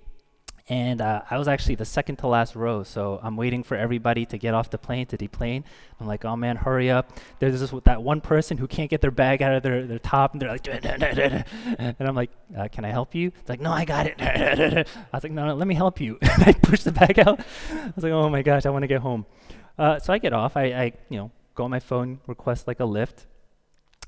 and 0.68 1.00
uh, 1.00 1.22
I 1.30 1.38
was 1.38 1.48
actually 1.48 1.76
the 1.76 1.86
second 1.86 2.16
to 2.16 2.26
last 2.26 2.54
row, 2.54 2.82
so 2.82 3.18
I'm 3.22 3.36
waiting 3.36 3.62
for 3.62 3.74
everybody 3.74 4.26
to 4.26 4.36
get 4.36 4.52
off 4.52 4.68
the 4.68 4.76
plane 4.76 5.06
to 5.06 5.16
deplane. 5.16 5.64
I'm 5.98 6.06
like, 6.06 6.26
oh 6.26 6.36
man, 6.36 6.56
hurry 6.56 6.90
up! 6.90 7.18
There's 7.38 7.58
this 7.58 7.72
that 7.84 8.02
one 8.02 8.20
person 8.20 8.58
who 8.58 8.66
can't 8.66 8.90
get 8.90 9.00
their 9.00 9.10
bag 9.10 9.40
out 9.40 9.54
of 9.54 9.62
their, 9.62 9.86
their 9.86 9.98
top, 9.98 10.32
and 10.32 10.42
they're 10.42 10.52
like, 10.52 10.68
and 11.78 11.96
I'm 11.98 12.14
like, 12.14 12.30
uh, 12.56 12.68
can 12.68 12.84
I 12.84 12.90
help 12.90 13.14
you? 13.14 13.28
It's 13.28 13.48
like, 13.48 13.60
no, 13.60 13.72
I 13.72 13.86
got 13.86 14.06
it. 14.06 14.20
I 14.20 14.84
was 15.12 15.22
like, 15.22 15.32
no, 15.32 15.46
no, 15.46 15.54
let 15.54 15.66
me 15.66 15.74
help 15.74 16.00
you. 16.00 16.18
I 16.22 16.52
push 16.52 16.82
the 16.82 16.92
bag 16.92 17.18
out. 17.18 17.40
I 17.72 17.92
was 17.94 18.04
like, 18.04 18.12
oh 18.12 18.28
my 18.28 18.42
gosh, 18.42 18.66
I 18.66 18.70
want 18.70 18.82
to 18.82 18.88
get 18.88 19.00
home. 19.00 19.24
Uh, 19.78 19.98
so 19.98 20.12
I 20.12 20.18
get 20.18 20.34
off. 20.34 20.56
I, 20.56 20.64
I, 20.64 20.92
you 21.08 21.16
know, 21.16 21.30
go 21.54 21.64
on 21.64 21.70
my 21.70 21.80
phone, 21.80 22.20
request 22.26 22.66
like 22.66 22.80
a 22.80 22.84
Lyft 22.84 23.24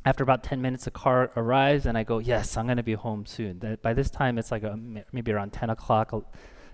after 0.04 0.23
about 0.23 0.42
10 0.42 0.62
minutes, 0.62 0.85
the 0.85 0.90
car 0.90 1.30
arrives, 1.37 1.85
and 1.85 1.97
I 1.99 2.04
go, 2.04 2.19
Yes, 2.19 2.57
I'm 2.57 2.66
going 2.66 2.78
to 2.78 2.83
be 2.83 2.95
home 2.95 3.26
soon. 3.26 3.59
That 3.59 3.83
by 3.83 3.92
this 3.92 4.11
time, 4.11 4.38
it's 4.38 4.50
like 4.50 4.62
a, 4.62 4.78
maybe 5.12 5.33
around 5.33 5.52
10 5.52 5.71
o'clock. 5.71 6.12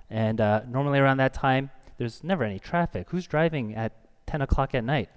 And 0.09 0.41
uh, 0.41 0.63
normally 0.69 1.01
around 1.01 1.17
that 1.17 1.35
time, 1.35 1.71
there's 1.99 2.23
never 2.23 2.45
any 2.45 2.61
traffic. 2.61 3.09
Who's 3.11 3.27
driving 3.27 3.75
at 3.75 3.93
10 4.27 4.43
o'clock 4.43 4.75
at 4.75 4.85
night? 4.85 5.09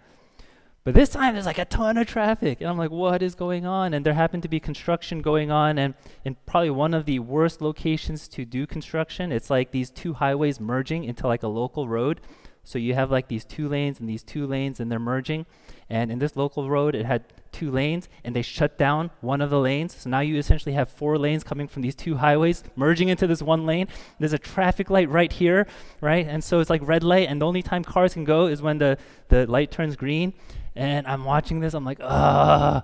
But 0.84 0.96
this 0.96 1.10
time, 1.10 1.36
there's 1.36 1.46
like 1.46 1.60
a 1.60 1.66
ton 1.66 1.98
of 1.98 2.08
traffic. 2.08 2.62
And 2.62 2.70
I'm 2.70 2.78
like, 2.80 2.90
What 2.90 3.22
is 3.22 3.36
going 3.36 3.68
on? 3.68 3.94
And 3.94 4.04
there 4.04 4.16
happened 4.16 4.42
to 4.42 4.50
be 4.50 4.60
construction 4.60 5.22
going 5.22 5.52
on. 5.52 5.78
And 5.78 5.94
in 6.26 6.36
probably 6.48 6.72
one 6.72 6.96
of 6.96 7.06
the 7.06 7.20
worst 7.20 7.62
locations 7.62 8.28
to 8.30 8.44
do 8.44 8.66
construction, 8.66 9.32
it's 9.32 9.52
like 9.52 9.70
these 9.70 9.92
two 9.92 10.16
highways 10.16 10.60
merging 10.60 11.04
into 11.04 11.28
like 11.28 11.44
a 11.44 11.48
local 11.48 11.88
road. 11.88 12.22
So 12.70 12.78
you 12.78 12.94
have 12.94 13.10
like 13.10 13.30
these 13.30 13.46
two 13.46 13.68
lanes 13.68 14.00
and 14.00 14.08
these 14.08 14.22
two 14.22 14.46
lanes, 14.46 14.80
and 14.80 14.92
they're 14.92 15.00
merging. 15.00 15.48
And 15.90 16.12
in 16.12 16.20
this 16.20 16.36
local 16.36 16.70
road, 16.70 16.94
it 16.94 17.04
had 17.04 17.24
two 17.52 17.72
lanes, 17.72 18.08
and 18.24 18.36
they 18.36 18.44
shut 18.44 18.78
down 18.78 19.10
one 19.22 19.42
of 19.42 19.50
the 19.50 19.60
lanes. 19.60 19.96
So 19.96 20.08
now 20.08 20.20
you 20.20 20.38
essentially 20.38 20.74
have 20.74 20.88
four 20.88 21.18
lanes 21.18 21.44
coming 21.44 21.68
from 21.68 21.82
these 21.82 21.96
two 21.96 22.18
highways 22.18 22.64
merging 22.76 23.10
into 23.10 23.26
this 23.26 23.42
one 23.42 23.66
lane. 23.66 23.88
There's 24.20 24.34
a 24.34 24.38
traffic 24.38 24.92
light 24.92 25.10
right 25.10 25.34
here, 25.34 25.66
right? 26.00 26.28
And 26.28 26.44
so 26.44 26.60
it's 26.60 26.70
like 26.70 26.88
red 26.88 27.04
light, 27.04 27.28
and 27.28 27.42
the 27.42 27.48
only 27.48 27.64
time 27.64 27.84
cars 27.84 28.14
can 28.14 28.24
go 28.24 28.46
is 28.46 28.62
when 28.62 28.78
the, 28.78 29.00
the 29.30 29.48
light 29.48 29.72
turns 29.72 29.96
green. 29.96 30.34
And 30.76 31.08
I'm 31.08 31.26
watching 31.26 31.62
this, 31.62 31.74
I'm 31.74 31.86
like, 31.86 31.98
ah 32.04 32.84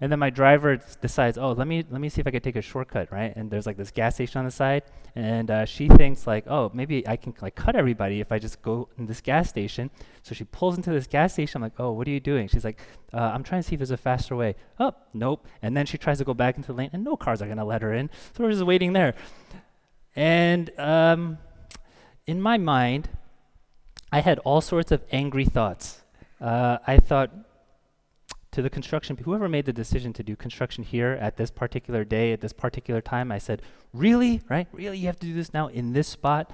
and 0.00 0.10
then 0.12 0.18
my 0.18 0.30
driver 0.30 0.78
decides, 1.00 1.38
oh, 1.38 1.52
let 1.52 1.66
me 1.66 1.84
let 1.90 2.00
me 2.00 2.08
see 2.08 2.20
if 2.20 2.26
I 2.26 2.30
can 2.30 2.40
take 2.40 2.56
a 2.56 2.62
shortcut, 2.62 3.10
right? 3.10 3.34
And 3.36 3.50
there's 3.50 3.66
like 3.66 3.76
this 3.76 3.90
gas 3.90 4.14
station 4.14 4.38
on 4.38 4.44
the 4.44 4.50
side, 4.50 4.82
and 5.14 5.50
uh, 5.50 5.64
she 5.64 5.88
thinks 5.88 6.26
like, 6.26 6.46
oh, 6.46 6.70
maybe 6.74 7.06
I 7.06 7.16
can 7.16 7.34
like 7.40 7.54
cut 7.54 7.76
everybody 7.76 8.20
if 8.20 8.32
I 8.32 8.38
just 8.38 8.62
go 8.62 8.88
in 8.98 9.06
this 9.06 9.20
gas 9.20 9.48
station. 9.48 9.90
So 10.22 10.34
she 10.34 10.44
pulls 10.44 10.76
into 10.76 10.90
this 10.90 11.06
gas 11.06 11.32
station. 11.32 11.58
I'm 11.58 11.62
like, 11.62 11.78
oh, 11.78 11.92
what 11.92 12.06
are 12.06 12.10
you 12.10 12.20
doing? 12.20 12.48
She's 12.48 12.64
like, 12.64 12.80
uh, 13.12 13.30
I'm 13.34 13.42
trying 13.42 13.62
to 13.62 13.68
see 13.68 13.74
if 13.74 13.78
there's 13.78 13.90
a 13.90 13.96
faster 13.96 14.36
way. 14.36 14.56
Oh, 14.78 14.92
nope. 15.14 15.46
And 15.62 15.76
then 15.76 15.86
she 15.86 15.98
tries 15.98 16.18
to 16.18 16.24
go 16.24 16.34
back 16.34 16.56
into 16.56 16.68
the 16.68 16.74
lane, 16.74 16.90
and 16.92 17.04
no 17.04 17.16
cars 17.16 17.40
are 17.40 17.48
gonna 17.48 17.64
let 17.64 17.82
her 17.82 17.92
in. 17.92 18.10
So 18.36 18.44
we're 18.44 18.52
just 18.52 18.64
waiting 18.64 18.92
there. 18.92 19.14
And 20.14 20.70
um, 20.78 21.38
in 22.26 22.40
my 22.40 22.58
mind, 22.58 23.10
I 24.10 24.20
had 24.20 24.38
all 24.40 24.60
sorts 24.60 24.92
of 24.92 25.02
angry 25.12 25.44
thoughts. 25.44 26.02
Uh, 26.40 26.78
I 26.86 26.98
thought, 26.98 27.30
to 28.56 28.62
the 28.62 28.70
construction, 28.70 29.18
whoever 29.18 29.50
made 29.50 29.66
the 29.66 29.72
decision 29.72 30.14
to 30.14 30.22
do 30.22 30.34
construction 30.34 30.82
here 30.82 31.18
at 31.20 31.36
this 31.36 31.50
particular 31.50 32.04
day, 32.04 32.32
at 32.32 32.40
this 32.40 32.54
particular 32.54 33.02
time, 33.02 33.30
I 33.30 33.36
said, 33.36 33.60
Really? 33.92 34.40
Right? 34.48 34.66
Really? 34.72 34.96
You 34.96 35.06
have 35.08 35.20
to 35.20 35.26
do 35.26 35.34
this 35.34 35.52
now 35.52 35.66
in 35.66 35.92
this 35.92 36.08
spot? 36.08 36.50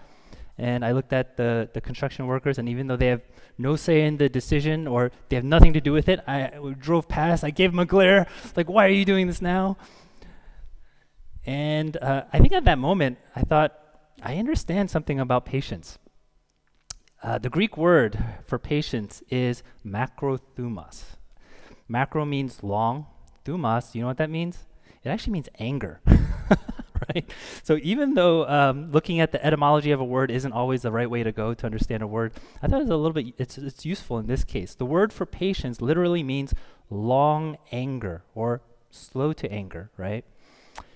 And 0.58 0.84
I 0.84 0.90
looked 0.90 1.12
at 1.12 1.36
the, 1.36 1.70
the 1.72 1.80
construction 1.80 2.26
workers, 2.26 2.58
and 2.58 2.68
even 2.68 2.88
though 2.88 2.96
they 2.96 3.06
have 3.06 3.22
no 3.56 3.76
say 3.76 4.02
in 4.02 4.16
the 4.16 4.28
decision 4.28 4.88
or 4.88 5.12
they 5.28 5.36
have 5.36 5.44
nothing 5.44 5.72
to 5.74 5.80
do 5.80 5.92
with 5.92 6.08
it, 6.08 6.18
I, 6.26 6.46
I 6.46 6.74
drove 6.76 7.06
past, 7.06 7.44
I 7.44 7.50
gave 7.50 7.70
them 7.70 7.78
a 7.78 7.86
glare, 7.86 8.26
like, 8.56 8.68
Why 8.68 8.86
are 8.86 8.96
you 9.00 9.04
doing 9.04 9.28
this 9.28 9.40
now? 9.40 9.76
And 11.46 11.96
uh, 11.98 12.24
I 12.32 12.40
think 12.40 12.52
at 12.52 12.64
that 12.64 12.78
moment, 12.78 13.18
I 13.36 13.42
thought, 13.42 13.78
I 14.20 14.38
understand 14.38 14.90
something 14.90 15.20
about 15.20 15.46
patience. 15.46 16.00
Uh, 17.22 17.38
the 17.38 17.48
Greek 17.48 17.76
word 17.76 18.18
for 18.44 18.58
patience 18.58 19.22
is 19.30 19.62
makrothumos. 19.86 21.04
Macro 21.92 22.24
means 22.24 22.62
long. 22.62 23.06
Thumos, 23.44 23.94
you 23.94 24.00
know 24.00 24.06
what 24.06 24.16
that 24.16 24.30
means? 24.30 24.64
It 25.04 25.10
actually 25.10 25.34
means 25.34 25.48
anger. 25.58 26.00
right? 27.14 27.30
So 27.62 27.78
even 27.82 28.14
though 28.14 28.48
um, 28.48 28.90
looking 28.90 29.20
at 29.20 29.30
the 29.30 29.44
etymology 29.44 29.90
of 29.90 30.00
a 30.00 30.04
word 30.04 30.30
isn't 30.30 30.52
always 30.52 30.82
the 30.82 30.90
right 30.90 31.10
way 31.10 31.22
to 31.22 31.32
go 31.32 31.52
to 31.52 31.66
understand 31.66 32.02
a 32.02 32.06
word, 32.06 32.32
I 32.62 32.66
thought 32.66 32.80
it 32.80 32.84
was 32.84 32.90
a 32.90 32.96
little 32.96 33.12
bit 33.12 33.34
it's 33.36 33.58
it's 33.58 33.84
useful 33.84 34.18
in 34.18 34.26
this 34.26 34.42
case. 34.42 34.74
The 34.74 34.86
word 34.86 35.12
for 35.12 35.26
patience 35.26 35.82
literally 35.82 36.22
means 36.22 36.54
long 36.88 37.58
anger 37.70 38.22
or 38.34 38.62
slow 38.90 39.34
to 39.34 39.52
anger, 39.52 39.90
right? 39.98 40.24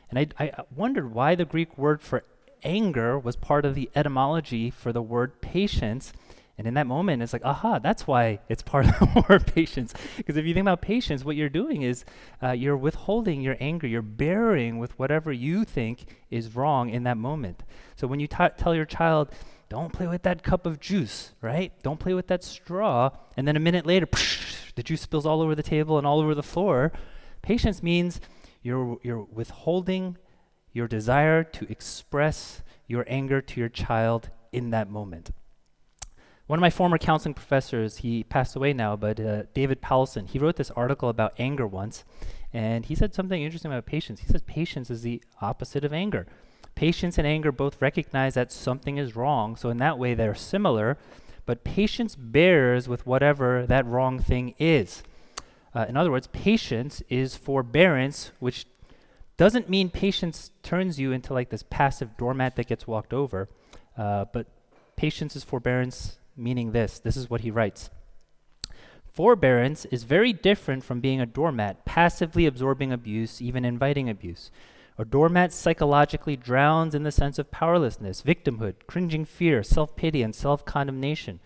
And 0.09 0.19
I, 0.19 0.45
I 0.45 0.63
wondered 0.75 1.13
why 1.13 1.35
the 1.35 1.45
Greek 1.45 1.77
word 1.77 2.01
for 2.01 2.25
anger 2.63 3.19
was 3.19 3.37
part 3.37 3.67
of 3.67 3.75
the 3.75 3.91
etymology 3.95 4.71
for 4.71 4.93
the 4.93 5.03
word 5.03 5.43
patience 5.43 6.15
and 6.59 6.67
in 6.67 6.75
that 6.75 6.87
moment, 6.87 7.23
it's 7.23 7.35
like, 7.35 7.45
aha, 7.45 7.79
that's 7.79 8.07
why 8.07 8.41
it's 8.49 8.63
part 8.63 8.87
of 8.87 8.99
the 8.99 9.25
word 9.29 9.47
patience. 9.47 9.93
Because 10.17 10.37
if 10.37 10.47
you 10.47 10.55
think 10.55 10.65
about 10.65 10.81
patience, 10.81 11.25
what 11.25 11.37
you're 11.37 11.51
doing 11.51 11.83
is 11.83 12.05
uh, 12.43 12.53
you're 12.53 12.77
withholding 12.77 13.43
your 13.43 13.57
anger, 13.61 13.87
you're 13.87 14.01
bearing 14.03 14.79
with 14.79 14.99
whatever 14.99 15.33
you 15.33 15.65
think 15.65 16.17
is 16.31 16.57
wrong 16.57 16.89
in 16.89 17.03
that 17.05 17.19
moment. 17.19 17.63
So 17.95 18.07
when 18.07 18.21
you 18.21 18.27
t- 18.27 18.49
tell 18.57 18.75
your 18.75 18.87
child, 18.87 19.31
don't 19.69 19.93
play 19.93 20.07
with 20.07 20.23
that 20.23 20.43
cup 20.43 20.65
of 20.65 20.81
juice, 20.81 21.33
right? 21.43 21.73
Don't 21.83 22.01
play 22.01 22.15
with 22.15 22.29
that 22.29 22.43
straw. 22.43 23.11
And 23.37 23.47
then 23.47 23.57
a 23.57 23.61
minute 23.61 23.85
later, 23.85 24.07
psh, 24.07 24.73
the 24.77 24.83
juice 24.83 25.03
spills 25.03 25.27
all 25.27 25.43
over 25.43 25.55
the 25.55 25.63
table 25.63 25.99
and 25.99 26.07
all 26.07 26.21
over 26.21 26.35
the 26.35 26.43
floor. 26.43 26.91
Patience 27.43 27.83
means 27.83 28.21
you're, 28.63 28.99
you're 29.03 29.23
withholding 29.23 30.17
your 30.73 30.89
desire 30.89 31.45
to 31.45 31.71
express 31.71 32.63
your 32.87 33.05
anger 33.09 33.43
to 33.43 33.61
your 33.61 33.69
child 33.69 34.31
in 34.53 34.71
that 34.71 34.89
moment. 34.89 35.31
One 36.47 36.61
of 36.61 36.61
my 36.61 36.71
former 36.71 36.97
counseling 36.97 37.35
professors, 37.35 37.99
he 37.99 38.23
passed 38.23 38.55
away 38.55 38.73
now, 38.73 38.95
but 38.95 39.19
uh, 39.19 39.43
David 39.53 39.83
Powlison, 39.83 40.29
he 40.29 40.39
wrote 40.39 40.55
this 40.55 40.71
article 40.71 41.09
about 41.09 41.35
anger 41.39 41.67
once, 41.67 42.05
and 42.53 42.87
he 42.87 42.95
said 42.95 43.15
something 43.15 43.43
interesting 43.43 43.73
about 43.73 43.85
patience. 43.85 44.21
He 44.21 44.29
says 44.29 44.43
patience 44.43 44.89
is 44.89 45.03
the 45.03 45.21
opposite 45.41 45.85
of 45.85 45.93
anger. 45.93 46.25
Patience 46.77 47.19
and 47.19 47.27
anger 47.27 47.51
both 47.51 47.83
recognize 47.83 48.35
that 48.35 48.53
something 48.53 48.97
is 48.97 49.17
wrong, 49.17 49.57
so 49.57 49.71
in 49.71 49.79
that 49.79 49.99
way 49.99 50.15
they're 50.15 50.37
similar, 50.37 50.97
but 51.47 51.65
patience 51.65 52.15
bears 52.15 52.89
with 52.89 53.07
whatever 53.07 53.67
that 53.67 53.85
wrong 53.85 54.21
thing 54.21 54.55
is. 54.61 55.03
Uh, 55.75 55.87
in 55.89 55.97
other 55.97 56.13
words, 56.13 56.29
patience 56.29 57.03
is 57.09 57.35
forbearance, 57.35 58.31
which 58.39 58.67
doesn't 59.37 59.69
mean 59.69 59.91
patience 59.91 60.53
turns 60.63 61.01
you 61.01 61.11
into 61.11 61.35
like 61.35 61.51
this 61.51 61.65
passive 61.69 62.17
doormat 62.17 62.55
that 62.55 62.69
gets 62.69 62.87
walked 62.87 63.13
over, 63.13 63.49
uh, 63.99 64.27
but 64.33 64.47
patience 64.95 65.35
is 65.35 65.43
forbearance 65.43 66.19
meaning 66.37 66.73
this. 66.73 66.99
This 66.99 67.17
is 67.17 67.31
what 67.31 67.43
he 67.43 67.51
writes. 67.51 67.91
Forbearance 69.13 69.87
is 69.87 70.05
very 70.05 70.33
different 70.33 70.85
from 70.85 71.01
being 71.01 71.21
a 71.21 71.27
doormat, 71.27 71.87
passively 71.87 72.45
absorbing 72.45 72.93
abuse, 72.93 73.41
even 73.41 73.65
inviting 73.65 74.11
abuse. 74.11 74.51
A 74.99 75.05
doormat 75.05 75.53
psychologically 75.53 76.37
drowns 76.37 76.95
in 76.95 77.03
the 77.03 77.13
sense 77.13 77.39
of 77.39 77.51
powerlessness, 77.51 78.23
victimhood, 78.23 78.75
cringing 78.87 79.25
fear, 79.25 79.63
self 79.63 79.97
pity, 79.97 80.23
and 80.23 80.35
self 80.35 80.65
condemnation. 80.65 81.41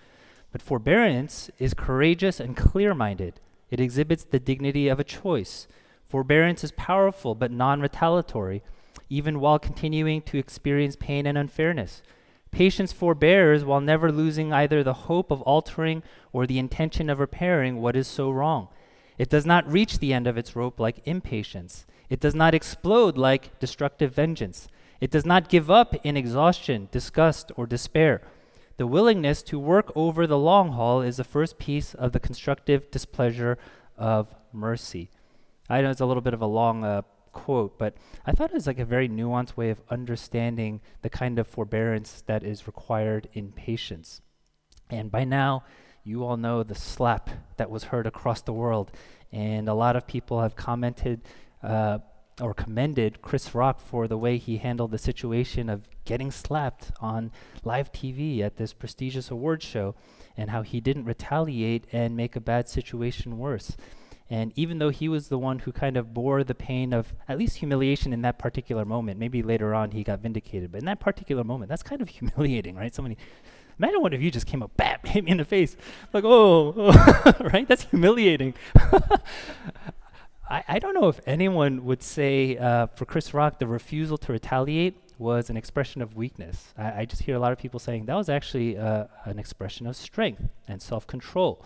But 0.53 0.63
forbearance 0.63 1.51
is 1.59 1.75
courageous 1.75 2.41
and 2.41 2.57
clear 2.57 2.95
minded. 2.95 3.41
It 3.71 3.81
exhibits 3.81 4.25
the 4.25 4.41
dignity 4.41 4.89
of 4.89 4.99
a 4.99 5.05
choice. 5.05 5.69
Forbearance 6.09 6.65
is 6.65 6.73
powerful 6.73 7.37
but 7.37 7.53
non 7.53 7.81
retaliatory, 7.81 8.63
even 9.09 9.39
while 9.39 9.61
continuing 9.61 10.23
to 10.23 10.39
experience 10.39 10.97
pain 10.97 11.27
and 11.27 11.39
unfairness. 11.39 12.03
Patience 12.51 12.93
forbears 12.93 13.65
while 13.65 13.81
never 13.81 14.11
losing 14.11 14.53
either 14.53 14.83
the 14.83 15.07
hope 15.09 15.31
of 15.31 15.41
altering 15.43 16.03
or 16.33 16.47
the 16.47 16.59
intention 16.59 17.09
of 17.09 17.21
repairing 17.21 17.81
what 17.81 17.97
is 17.97 18.09
so 18.09 18.31
wrong. 18.31 18.69
It 19.19 19.29
does 19.29 19.47
not 19.47 19.71
reach 19.71 19.99
the 19.99 20.13
end 20.13 20.27
of 20.27 20.37
its 20.37 20.57
rope 20.57 20.81
like 20.81 21.01
impatience. 21.05 21.87
It 22.09 22.21
does 22.21 22.35
not 22.35 22.55
explode 22.55 23.17
like 23.17 23.59
destructive 23.61 24.15
vengeance. 24.15 24.67
It 25.01 25.11
does 25.11 25.25
not 25.25 25.49
give 25.49 25.71
up 25.71 25.95
in 26.05 26.17
exhaustion, 26.17 26.89
disgust, 26.91 27.53
or 27.57 27.67
despair. 27.67 28.23
The 28.79 28.87
willingness 28.87 29.43
to 29.45 29.59
work 29.59 29.93
over 29.95 30.27
the 30.27 30.39
long 30.39 30.73
haul 30.73 31.03
is 31.03 31.19
the 31.19 31.25
first 31.25 31.59
piece 31.59 31.95
of 31.95 32.13
the 32.13 32.21
constructive 32.21 32.91
displeasure 32.91 33.59
of 33.97 34.35
mercy. 34.53 35.11
I 35.69 35.83
know 35.83 35.91
it's 35.91 36.01
a 36.01 36.07
little 36.07 36.23
bit 36.23 36.35
of 36.35 36.43
a 36.43 36.47
long 36.47 36.83
uh, 36.83 37.03
quote, 37.33 37.79
but 37.79 37.95
I 38.27 38.33
thought 38.33 38.51
it 38.51 38.55
was 38.55 38.67
like 38.67 38.79
a 38.79 38.85
very 38.85 39.09
nuanced 39.09 39.57
way 39.57 39.71
of 39.71 39.81
understanding 39.91 40.81
the 41.03 41.11
kind 41.11 41.39
of 41.39 41.47
forbearance 41.47 42.23
that 42.27 42.43
is 42.43 42.67
required 42.67 43.29
in 43.33 43.53
patience. 43.53 44.23
And 44.91 45.11
by 45.11 45.25
now, 45.25 45.65
you 46.05 46.25
all 46.25 46.37
know 46.37 46.63
the 46.63 46.75
slap 46.75 47.31
that 47.57 47.71
was 47.71 47.85
heard 47.85 48.07
across 48.07 48.43
the 48.43 48.53
world. 48.53 48.91
And 49.33 49.69
a 49.69 49.75
lot 49.75 49.97
of 49.97 50.07
people 50.07 50.41
have 50.41 50.57
commented 50.57 51.23
uh, 51.63 51.99
or 52.41 52.55
commended 52.55 53.21
Chris 53.23 53.55
Rock 53.55 53.81
for 53.81 54.09
the 54.09 54.17
way 54.17 54.39
he 54.39 54.57
handled 54.57 54.91
the 54.91 54.99
situation 54.99 55.69
of 55.69 55.89
getting 56.05 56.31
slapped 56.31 56.91
on 57.01 57.31
live 57.65 57.93
TV 57.93 58.41
at 58.41 58.57
this 58.57 58.73
prestigious 58.73 59.31
award 59.31 59.63
show 59.63 59.95
and 60.37 60.51
how 60.51 60.63
he 60.63 60.81
didn't 60.81 61.05
retaliate 61.05 61.87
and 61.93 62.17
make 62.17 62.35
a 62.35 62.41
bad 62.41 62.69
situation 62.69 63.39
worse. 63.39 63.77
And 64.31 64.53
even 64.55 64.79
though 64.79 64.91
he 64.91 65.09
was 65.09 65.29
the 65.29 65.39
one 65.39 65.59
who 65.61 65.73
kind 65.73 65.97
of 65.97 66.15
bore 66.15 66.45
the 66.45 66.55
pain 66.55 66.93
of 66.93 67.13
at 67.29 67.37
least 67.37 67.57
humiliation 67.57 68.13
in 68.13 68.23
that 68.23 68.39
particular 68.39 68.85
moment, 68.85 69.19
maybe 69.19 69.43
later 69.43 69.75
on 69.75 69.91
he 69.91 70.05
got 70.05 70.21
vindicated, 70.21 70.71
but 70.71 70.79
in 70.79 70.85
that 70.85 71.01
particular 71.01 71.43
moment, 71.43 71.69
that's 71.69 71.83
kind 71.83 72.01
of 72.01 72.09
humiliating, 72.21 72.77
right? 72.77 72.95
Somebody, 72.95 73.19
imagine 73.77 74.01
what 74.01 74.15
if 74.15 74.23
you 74.23 74.31
just 74.31 74.47
came 74.47 74.63
up, 74.63 74.77
bam, 74.77 74.99
hit 75.05 75.25
me 75.25 75.33
in 75.33 75.39
the 75.39 75.45
face, 75.45 75.77
like, 76.13 76.23
oh, 76.25 76.75
oh 76.77 77.33
right? 77.53 77.67
That's 77.67 77.85
humiliating. 77.85 78.55
I, 80.49 80.65
I 80.67 80.79
don't 80.79 80.95
know 80.95 81.09
if 81.09 81.21
anyone 81.27 81.85
would 81.85 82.03
say 82.03 82.57
uh, 82.57 82.87
for 82.89 83.07
Chris 83.07 83.35
Rock, 83.35 83.59
the 83.59 83.67
refusal 83.67 84.17
to 84.19 84.33
retaliate 84.33 84.97
was 85.19 85.51
an 85.51 85.57
expression 85.57 86.03
of 86.03 86.17
weakness. 86.17 86.73
I, 86.79 87.01
I 87.01 87.05
just 87.05 87.23
hear 87.23 87.35
a 87.35 87.39
lot 87.39 87.53
of 87.53 87.59
people 87.59 87.79
saying 87.79 88.07
that 88.07 88.15
was 88.15 88.29
actually 88.29 88.79
uh, 88.79 89.07
an 89.25 89.39
expression 89.39 89.87
of 89.89 89.97
strength 89.97 90.49
and 90.69 90.81
self 90.81 91.07
control. 91.07 91.65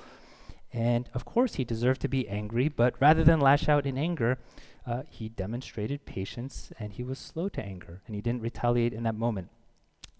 And 0.75 1.09
of 1.15 1.25
course, 1.25 1.55
he 1.55 1.65
deserved 1.65 2.01
to 2.01 2.09
be 2.09 2.29
angry, 2.29 2.69
but 2.69 3.01
rather 3.01 3.23
than 3.23 3.39
lash 3.39 3.69
out 3.69 3.87
in 3.87 3.97
anger, 3.97 4.39
uh, 4.85 5.03
he 5.09 5.29
demonstrated 5.29 6.05
patience 6.05 6.73
and 6.81 6.93
he 6.93 7.05
was 7.05 7.19
slow 7.19 7.49
to 7.51 7.65
anger 7.65 8.03
and 8.07 8.17
he 8.17 8.21
didn't 8.21 8.43
retaliate 8.43 8.93
in 8.93 9.05
that 9.05 9.15
moment. 9.15 9.51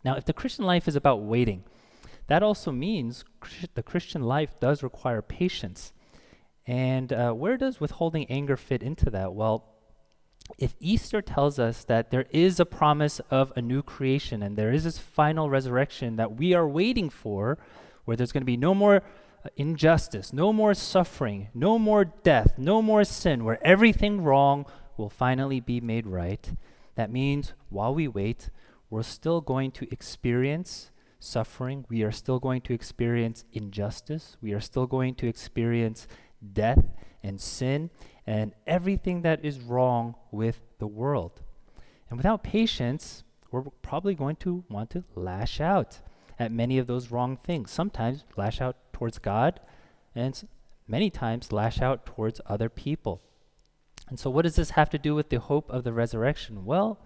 Now, 0.05 0.15
if 0.15 0.25
the 0.25 0.33
Christian 0.33 0.65
life 0.65 0.87
is 0.87 0.95
about 0.95 1.23
waiting, 1.23 1.65
that 2.29 2.45
also 2.45 2.71
means 2.71 3.25
the 3.75 3.83
Christian 3.83 4.23
life 4.23 4.61
does 4.61 4.85
require 4.85 5.23
patience. 5.23 5.93
And 6.69 7.13
uh, 7.13 7.33
where 7.33 7.57
does 7.57 7.81
withholding 7.81 8.25
anger 8.31 8.57
fit 8.57 8.81
into 8.81 9.11
that? 9.11 9.35
Well, 9.35 9.65
if 10.57 10.77
Easter 10.79 11.21
tells 11.21 11.59
us 11.59 11.83
that 11.85 12.13
there 12.13 12.27
is 12.31 12.61
a 12.61 12.67
promise 12.67 13.21
of 13.29 13.53
a 13.57 13.63
new 13.63 13.83
creation 13.83 14.41
and 14.41 14.57
there 14.57 14.73
is 14.73 14.85
this 14.85 14.99
final 14.99 15.51
resurrection 15.51 16.15
that 16.15 16.37
we 16.37 16.55
are 16.55 16.69
waiting 16.69 17.11
for, 17.11 17.59
where 18.05 18.17
there's 18.17 18.31
going 18.31 18.43
to 18.43 18.47
be 18.47 18.57
no 18.57 18.73
more 18.73 19.03
injustice, 19.57 20.33
no 20.33 20.53
more 20.53 20.75
suffering, 20.75 21.49
no 21.55 21.79
more 21.79 22.05
death, 22.05 22.59
no 22.59 22.81
more 22.81 23.05
sin, 23.05 23.45
where 23.45 23.65
everything 23.67 24.23
wrong 24.23 24.67
will 24.97 25.11
finally 25.11 25.61
be 25.61 25.81
made 25.81 26.07
right. 26.07 26.53
That 26.95 27.11
means 27.11 27.53
while 27.69 27.95
we 27.95 28.09
wait, 28.09 28.51
we're 28.91 29.03
still 29.03 29.41
going 29.41 29.73
to 29.73 29.93
experience 29.93 30.91
suffering. 31.19 31.85
We 31.89 32.03
are 32.03 32.13
still 32.13 32.39
going 32.39 32.61
to 32.63 32.75
experience 32.75 33.45
injustice. 33.53 34.37
We 34.41 34.53
are 34.53 34.61
still 34.61 34.87
going 34.87 35.15
to 35.17 35.27
experience 35.27 36.07
death 36.53 36.85
and 37.23 37.41
sin 37.41 37.91
and 38.27 38.53
everything 38.67 39.23
that 39.23 39.45
is 39.45 39.61
wrong 39.61 40.15
with 40.31 40.61
the 40.79 40.87
world. 40.87 41.43
And 42.09 42.19
without 42.19 42.45
patience, 42.45 43.25
we're 43.51 43.63
probably 43.83 44.15
going 44.15 44.37
to 44.37 44.65
want 44.69 44.91
to 44.91 45.05
lash 45.15 45.61
out 45.61 46.01
at 46.39 46.53
many 46.53 46.79
of 46.79 46.87
those 46.87 47.11
wrong 47.11 47.37
things. 47.37 47.71
Sometimes 47.71 48.25
lash 48.37 48.61
out 48.61 48.77
towards 48.95 49.19
God, 49.19 49.61
and 50.15 50.49
many 50.89 51.11
times 51.11 51.53
lash 51.53 51.83
out 51.83 52.07
towards 52.07 52.41
other 52.47 52.71
people. 52.71 53.21
And 54.09 54.19
so, 54.19 54.31
what 54.31 54.43
does 54.43 54.57
this 54.57 54.71
have 54.71 54.91
to 54.91 54.99
do 54.99 55.15
with 55.15 55.29
the 55.29 55.41
hope 55.41 55.71
of 55.71 55.85
the 55.85 55.93
resurrection? 55.93 56.65
Well, 56.65 56.99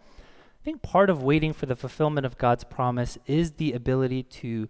I 0.61 0.65
think 0.65 0.83
part 0.83 1.11
of 1.11 1.23
waiting 1.23 1.53
for 1.53 1.67
the 1.67 1.77
fulfillment 1.77 2.27
of 2.27 2.39
God's 2.39 2.65
promise 2.65 3.19
is 3.27 3.53
the 3.53 3.73
ability 3.73 4.23
to 4.23 4.69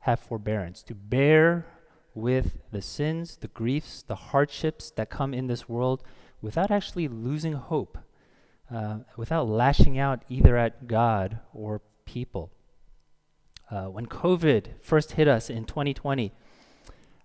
have 0.00 0.20
forbearance, 0.20 0.82
to 0.84 0.94
bear 0.94 1.66
with 2.14 2.58
the 2.72 2.82
sins, 2.82 3.36
the 3.36 3.48
griefs, 3.48 4.02
the 4.02 4.16
hardships 4.16 4.90
that 4.92 5.10
come 5.10 5.34
in 5.34 5.46
this 5.46 5.68
world 5.68 6.02
without 6.40 6.70
actually 6.70 7.08
losing 7.08 7.52
hope, 7.52 7.98
uh, 8.70 8.98
without 9.16 9.48
lashing 9.48 9.98
out 9.98 10.22
either 10.28 10.56
at 10.56 10.86
God 10.86 11.40
or 11.52 11.82
people. 12.04 12.50
Uh, 13.70 13.84
when 13.84 14.06
COVID 14.06 14.80
first 14.80 15.12
hit 15.12 15.28
us 15.28 15.50
in 15.50 15.64
2020, 15.64 16.32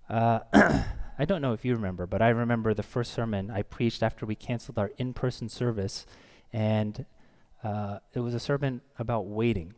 uh, 0.10 0.40
I 1.20 1.26
don't 1.26 1.42
know 1.42 1.54
if 1.54 1.64
you 1.64 1.76
remember, 1.76 2.08
but 2.08 2.22
I 2.22 2.30
remember 2.30 2.74
the 2.74 2.84
first 2.84 3.14
sermon 3.14 3.52
I 3.52 3.62
preached 3.62 4.02
after 4.02 4.26
we 4.26 4.36
canceled 4.36 4.78
our 4.78 4.92
in 4.98 5.14
person 5.14 5.48
service. 5.48 6.06
And 6.52 7.06
uh, 7.64 8.00
it 8.14 8.20
was 8.20 8.34
a 8.34 8.40
sermon 8.40 8.82
about 8.98 9.28
waiting. 9.28 9.74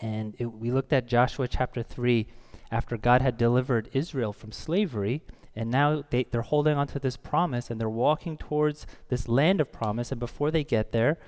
And 0.00 0.34
it, 0.38 0.46
we 0.46 0.70
looked 0.70 0.92
at 0.92 1.06
Joshua 1.06 1.48
chapter 1.48 1.82
3 1.82 2.26
after 2.70 2.96
God 2.96 3.22
had 3.22 3.36
delivered 3.36 3.90
Israel 3.92 4.32
from 4.32 4.52
slavery. 4.52 5.22
And 5.54 5.70
now 5.70 6.04
they, 6.10 6.24
they're 6.24 6.42
holding 6.42 6.76
on 6.76 6.86
to 6.88 6.98
this 6.98 7.16
promise 7.16 7.70
and 7.70 7.80
they're 7.80 7.88
walking 7.88 8.36
towards 8.36 8.86
this 9.08 9.28
land 9.28 9.60
of 9.60 9.72
promise. 9.72 10.12
And 10.12 10.20
before 10.20 10.50
they 10.50 10.64
get 10.64 10.92
there, 10.92 11.18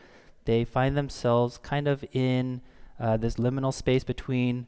they 0.44 0.64
find 0.64 0.96
themselves 0.96 1.58
kind 1.58 1.88
of 1.88 2.04
in 2.12 2.62
uh, 2.98 3.16
this 3.16 3.36
liminal 3.36 3.74
space 3.74 4.04
between 4.04 4.66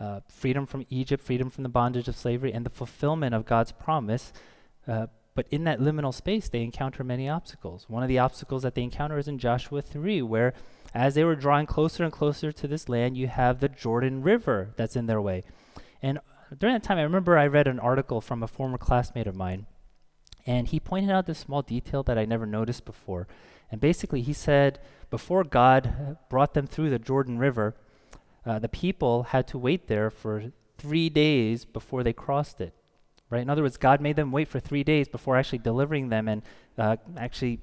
uh, 0.00 0.20
freedom 0.28 0.66
from 0.66 0.86
Egypt, 0.88 1.22
freedom 1.22 1.50
from 1.50 1.62
the 1.62 1.68
bondage 1.68 2.08
of 2.08 2.16
slavery, 2.16 2.52
and 2.52 2.64
the 2.64 2.70
fulfillment 2.70 3.34
of 3.34 3.44
God's 3.44 3.72
promise. 3.72 4.32
Uh, 4.88 5.06
but 5.34 5.46
in 5.50 5.64
that 5.64 5.78
liminal 5.78 6.12
space, 6.12 6.48
they 6.48 6.62
encounter 6.62 7.04
many 7.04 7.28
obstacles. 7.28 7.84
One 7.88 8.02
of 8.02 8.08
the 8.08 8.18
obstacles 8.18 8.62
that 8.62 8.74
they 8.74 8.82
encounter 8.82 9.18
is 9.18 9.28
in 9.28 9.38
Joshua 9.38 9.82
3, 9.82 10.22
where 10.22 10.54
as 10.94 11.14
they 11.14 11.22
were 11.22 11.36
drawing 11.36 11.66
closer 11.66 12.02
and 12.02 12.12
closer 12.12 12.50
to 12.50 12.66
this 12.66 12.88
land, 12.88 13.16
you 13.16 13.28
have 13.28 13.60
the 13.60 13.68
Jordan 13.68 14.22
River 14.22 14.74
that's 14.76 14.96
in 14.96 15.06
their 15.06 15.20
way. 15.20 15.44
And 16.02 16.18
during 16.58 16.74
that 16.74 16.82
time, 16.82 16.98
I 16.98 17.02
remember 17.02 17.38
I 17.38 17.46
read 17.46 17.68
an 17.68 17.78
article 17.78 18.20
from 18.20 18.42
a 18.42 18.48
former 18.48 18.78
classmate 18.78 19.28
of 19.28 19.36
mine, 19.36 19.66
and 20.46 20.66
he 20.66 20.80
pointed 20.80 21.10
out 21.10 21.26
this 21.26 21.38
small 21.38 21.62
detail 21.62 22.02
that 22.04 22.18
I 22.18 22.24
never 22.24 22.46
noticed 22.46 22.84
before. 22.84 23.28
And 23.70 23.80
basically, 23.80 24.22
he 24.22 24.32
said 24.32 24.80
before 25.10 25.44
God 25.44 26.16
brought 26.28 26.54
them 26.54 26.66
through 26.66 26.90
the 26.90 26.98
Jordan 26.98 27.38
River, 27.38 27.76
uh, 28.50 28.58
the 28.58 28.68
people 28.68 29.22
had 29.22 29.46
to 29.46 29.56
wait 29.56 29.86
there 29.86 30.10
for 30.10 30.50
three 30.76 31.08
days 31.08 31.64
before 31.64 32.02
they 32.02 32.12
crossed 32.12 32.60
it. 32.60 32.74
Right? 33.30 33.42
In 33.42 33.48
other 33.48 33.62
words, 33.62 33.76
God 33.76 34.00
made 34.00 34.16
them 34.16 34.32
wait 34.32 34.48
for 34.48 34.58
three 34.58 34.82
days 34.82 35.06
before 35.06 35.36
actually 35.36 35.58
delivering 35.58 36.08
them 36.08 36.26
and 36.26 36.42
uh, 36.76 36.96
actually, 37.16 37.60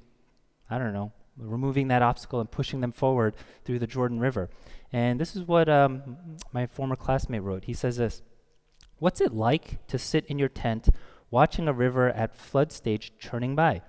I 0.70 0.78
don't 0.78 0.94
know, 0.94 1.12
removing 1.36 1.88
that 1.88 2.00
obstacle 2.00 2.40
and 2.40 2.50
pushing 2.50 2.80
them 2.80 2.92
forward 2.92 3.34
through 3.66 3.80
the 3.80 3.86
Jordan 3.86 4.18
River. 4.18 4.48
And 4.90 5.20
this 5.20 5.36
is 5.36 5.42
what 5.42 5.68
um, 5.68 6.38
my 6.52 6.66
former 6.66 6.96
classmate 6.96 7.42
wrote. 7.42 7.64
He 7.64 7.74
says 7.74 7.98
this 7.98 8.22
What's 8.98 9.20
it 9.20 9.34
like 9.34 9.86
to 9.88 9.98
sit 9.98 10.24
in 10.24 10.38
your 10.38 10.48
tent 10.48 10.88
watching 11.30 11.68
a 11.68 11.74
river 11.74 12.08
at 12.08 12.34
flood 12.34 12.72
stage 12.72 13.12
churning 13.18 13.54
by? 13.54 13.82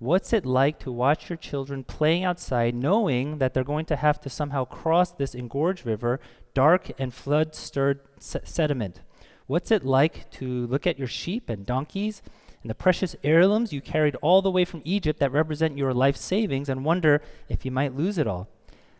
What's 0.00 0.32
it 0.32 0.44
like 0.44 0.80
to 0.80 0.90
watch 0.90 1.30
your 1.30 1.36
children 1.36 1.84
playing 1.84 2.24
outside, 2.24 2.74
knowing 2.74 3.38
that 3.38 3.54
they're 3.54 3.62
going 3.62 3.86
to 3.86 3.96
have 3.96 4.20
to 4.22 4.28
somehow 4.28 4.64
cross 4.64 5.12
this 5.12 5.34
engorged 5.36 5.86
river, 5.86 6.18
dark 6.52 6.90
and 6.98 7.14
flood 7.14 7.54
stirred 7.54 8.00
se- 8.18 8.40
sediment? 8.44 9.02
What's 9.46 9.70
it 9.70 9.84
like 9.84 10.30
to 10.32 10.66
look 10.66 10.86
at 10.86 10.98
your 10.98 11.06
sheep 11.06 11.48
and 11.48 11.64
donkeys 11.64 12.22
and 12.62 12.70
the 12.70 12.74
precious 12.74 13.14
heirlooms 13.22 13.72
you 13.72 13.80
carried 13.80 14.16
all 14.16 14.42
the 14.42 14.50
way 14.50 14.64
from 14.64 14.82
Egypt 14.84 15.20
that 15.20 15.30
represent 15.30 15.78
your 15.78 15.94
life 15.94 16.16
savings 16.16 16.68
and 16.68 16.84
wonder 16.84 17.22
if 17.48 17.64
you 17.64 17.70
might 17.70 17.96
lose 17.96 18.18
it 18.18 18.26
all? 18.26 18.48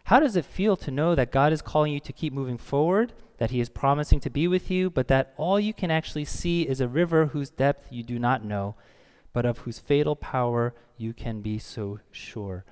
How 0.05 0.21
does 0.21 0.37
it 0.37 0.45
feel 0.45 0.77
to 0.77 0.91
know 0.93 1.15
that 1.17 1.33
God 1.33 1.53
is 1.53 1.63
calling 1.63 1.93
you 1.93 2.01
to 2.01 2.13
keep 2.13 2.33
moving 2.33 2.59
forward, 2.59 3.15
that 3.39 3.51
He 3.51 3.59
is 3.59 3.69
promising 3.69 4.21
to 4.21 4.31
be 4.31 4.47
with 4.47 4.71
you, 4.71 4.91
but 4.91 5.09
that 5.09 5.35
all 5.37 5.59
you 5.59 5.75
can 5.75 5.91
actually 5.91 6.27
see 6.27 6.69
is 6.69 6.81
a 6.81 6.87
river 6.87 7.27
whose 7.27 7.51
depth 7.51 7.89
you 7.91 8.05
do 8.05 8.19
not 8.19 8.45
know? 8.45 8.77
But 9.35 9.45
of 9.45 9.59
whose 9.59 9.79
fatal 9.79 10.17
power 10.17 10.73
you 10.97 11.13
can 11.13 11.43
be 11.43 11.59
so 11.59 12.01
sure. 12.11 12.65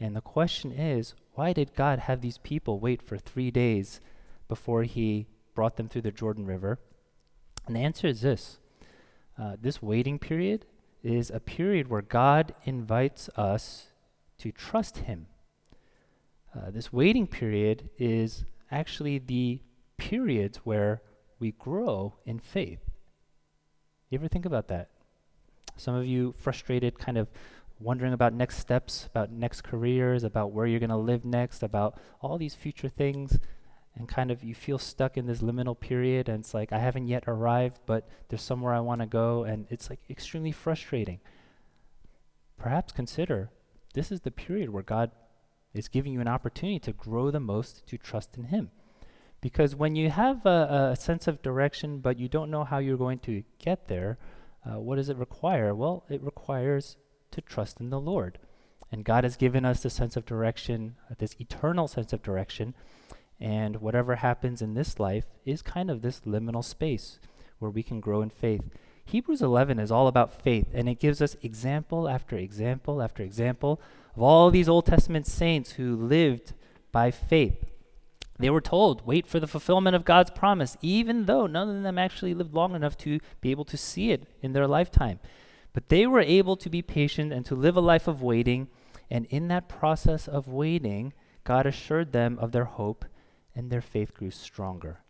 And 0.00 0.16
the 0.16 0.20
question 0.20 0.72
is, 0.72 1.14
why 1.34 1.52
did 1.52 1.76
God 1.76 2.00
have 2.00 2.22
these 2.22 2.38
people 2.38 2.80
wait 2.80 3.02
for 3.02 3.18
three 3.18 3.52
days 3.52 4.00
before 4.48 4.82
he 4.82 5.26
brought 5.54 5.76
them 5.76 5.88
through 5.88 6.02
the 6.02 6.10
Jordan 6.10 6.46
River? 6.46 6.80
And 7.66 7.76
the 7.76 7.80
answer 7.80 8.08
is 8.08 8.22
this 8.22 8.58
uh, 9.38 9.56
this 9.60 9.82
waiting 9.82 10.18
period 10.18 10.64
is 11.02 11.30
a 11.30 11.38
period 11.38 11.88
where 11.88 12.02
God 12.02 12.54
invites 12.64 13.28
us 13.36 13.88
to 14.38 14.50
trust 14.50 14.98
him. 14.98 15.26
Uh, 16.54 16.70
this 16.70 16.92
waiting 16.92 17.26
period 17.26 17.90
is 17.98 18.46
actually 18.70 19.18
the 19.18 19.60
periods 19.98 20.58
where 20.64 21.02
we 21.38 21.52
grow 21.52 22.14
in 22.24 22.38
faith. 22.38 22.80
You 24.08 24.18
ever 24.18 24.28
think 24.28 24.46
about 24.46 24.68
that? 24.68 24.88
Some 25.76 25.94
of 25.94 26.06
you 26.06 26.34
frustrated, 26.38 26.98
kind 26.98 27.18
of 27.18 27.28
wondering 27.78 28.12
about 28.12 28.32
next 28.32 28.58
steps, 28.58 29.06
about 29.06 29.30
next 29.30 29.62
careers, 29.62 30.24
about 30.24 30.52
where 30.52 30.66
you're 30.66 30.80
going 30.80 30.90
to 30.90 30.96
live 30.96 31.24
next, 31.24 31.62
about 31.62 31.98
all 32.20 32.38
these 32.38 32.54
future 32.54 32.88
things. 32.88 33.38
And 33.94 34.06
kind 34.08 34.30
of 34.30 34.44
you 34.44 34.54
feel 34.54 34.78
stuck 34.78 35.16
in 35.16 35.26
this 35.26 35.40
liminal 35.40 35.78
period, 35.78 36.28
and 36.28 36.40
it's 36.40 36.52
like, 36.52 36.70
I 36.70 36.78
haven't 36.78 37.08
yet 37.08 37.24
arrived, 37.26 37.80
but 37.86 38.06
there's 38.28 38.42
somewhere 38.42 38.74
I 38.74 38.80
want 38.80 39.00
to 39.00 39.06
go. 39.06 39.44
And 39.44 39.66
it's 39.70 39.88
like 39.88 40.00
extremely 40.10 40.52
frustrating. 40.52 41.20
Perhaps 42.58 42.92
consider 42.92 43.50
this 43.94 44.12
is 44.12 44.20
the 44.20 44.30
period 44.30 44.70
where 44.70 44.82
God 44.82 45.12
is 45.72 45.88
giving 45.88 46.12
you 46.12 46.20
an 46.20 46.28
opportunity 46.28 46.78
to 46.80 46.92
grow 46.92 47.30
the 47.30 47.40
most 47.40 47.86
to 47.86 47.96
trust 47.96 48.36
in 48.36 48.44
Him. 48.44 48.70
Because 49.40 49.74
when 49.74 49.96
you 49.96 50.10
have 50.10 50.44
a, 50.44 50.90
a 50.92 50.96
sense 50.96 51.26
of 51.26 51.42
direction, 51.42 52.00
but 52.00 52.18
you 52.18 52.28
don't 52.28 52.50
know 52.50 52.64
how 52.64 52.78
you're 52.78 52.96
going 52.96 53.20
to 53.20 53.44
get 53.58 53.88
there, 53.88 54.18
uh, 54.64 54.80
what 54.80 54.96
does 54.96 55.08
it 55.08 55.16
require? 55.16 55.74
Well, 55.74 56.04
it 56.08 56.22
requires 56.22 56.96
to 57.32 57.40
trust 57.40 57.80
in 57.80 57.90
the 57.90 58.00
Lord. 58.00 58.38
And 58.90 59.04
God 59.04 59.24
has 59.24 59.36
given 59.36 59.64
us 59.64 59.82
this 59.82 59.94
sense 59.94 60.16
of 60.16 60.26
direction, 60.26 60.96
uh, 61.10 61.14
this 61.18 61.36
eternal 61.40 61.88
sense 61.88 62.12
of 62.12 62.22
direction. 62.22 62.74
And 63.40 63.80
whatever 63.80 64.16
happens 64.16 64.62
in 64.62 64.74
this 64.74 64.98
life 64.98 65.26
is 65.44 65.62
kind 65.62 65.90
of 65.90 66.02
this 66.02 66.20
liminal 66.20 66.64
space 66.64 67.18
where 67.58 67.70
we 67.70 67.82
can 67.82 68.00
grow 68.00 68.22
in 68.22 68.30
faith. 68.30 68.62
Hebrews 69.04 69.42
11 69.42 69.78
is 69.78 69.92
all 69.92 70.08
about 70.08 70.42
faith, 70.42 70.66
and 70.74 70.88
it 70.88 70.98
gives 70.98 71.22
us 71.22 71.36
example 71.40 72.08
after 72.08 72.36
example 72.36 73.00
after 73.00 73.22
example 73.22 73.80
of 74.16 74.22
all 74.22 74.50
these 74.50 74.68
Old 74.68 74.86
Testament 74.86 75.26
saints 75.26 75.72
who 75.72 75.94
lived 75.94 76.54
by 76.90 77.10
faith. 77.10 77.64
They 78.38 78.50
were 78.50 78.60
told, 78.60 79.06
wait 79.06 79.26
for 79.26 79.40
the 79.40 79.46
fulfillment 79.46 79.96
of 79.96 80.04
God's 80.04 80.30
promise, 80.30 80.76
even 80.82 81.24
though 81.24 81.46
none 81.46 81.74
of 81.74 81.82
them 81.82 81.98
actually 81.98 82.34
lived 82.34 82.54
long 82.54 82.74
enough 82.74 82.96
to 82.98 83.18
be 83.40 83.50
able 83.50 83.64
to 83.64 83.76
see 83.76 84.10
it 84.10 84.28
in 84.42 84.52
their 84.52 84.66
lifetime. 84.66 85.20
But 85.72 85.88
they 85.88 86.06
were 86.06 86.20
able 86.20 86.56
to 86.56 86.70
be 86.70 86.82
patient 86.82 87.32
and 87.32 87.44
to 87.46 87.54
live 87.54 87.76
a 87.76 87.80
life 87.80 88.06
of 88.06 88.22
waiting. 88.22 88.68
And 89.10 89.26
in 89.26 89.48
that 89.48 89.68
process 89.68 90.28
of 90.28 90.48
waiting, 90.48 91.12
God 91.44 91.66
assured 91.66 92.12
them 92.12 92.38
of 92.40 92.52
their 92.52 92.64
hope, 92.64 93.04
and 93.54 93.70
their 93.70 93.80
faith 93.80 94.12
grew 94.12 94.30
stronger. 94.30 95.00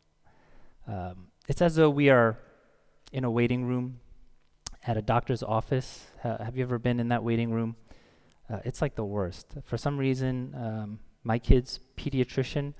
Um, 0.87 1.29
it's 1.49 1.63
as 1.63 1.75
though 1.75 1.91
we 1.91 2.11
are 2.11 2.39
in 3.13 3.25
a 3.25 3.31
waiting 3.31 3.65
room 3.65 4.01
at 4.87 4.97
a 4.97 5.03
doctor's 5.03 5.43
office. 5.43 6.07
Uh, 6.23 6.45
have 6.45 6.57
you 6.57 6.63
ever 6.63 6.79
been 6.79 7.01
in 7.01 7.09
that 7.09 7.25
waiting 7.25 7.51
room? 7.51 7.77
Uh, 8.49 8.61
it's 8.65 8.81
like 8.81 8.95
the 8.95 9.05
worst. 9.05 9.55
For 9.65 9.77
some 9.77 9.99
reason, 9.99 10.55
um, 10.55 11.01
my 11.25 11.39
kid's 11.39 11.81
pediatrician 11.97 12.75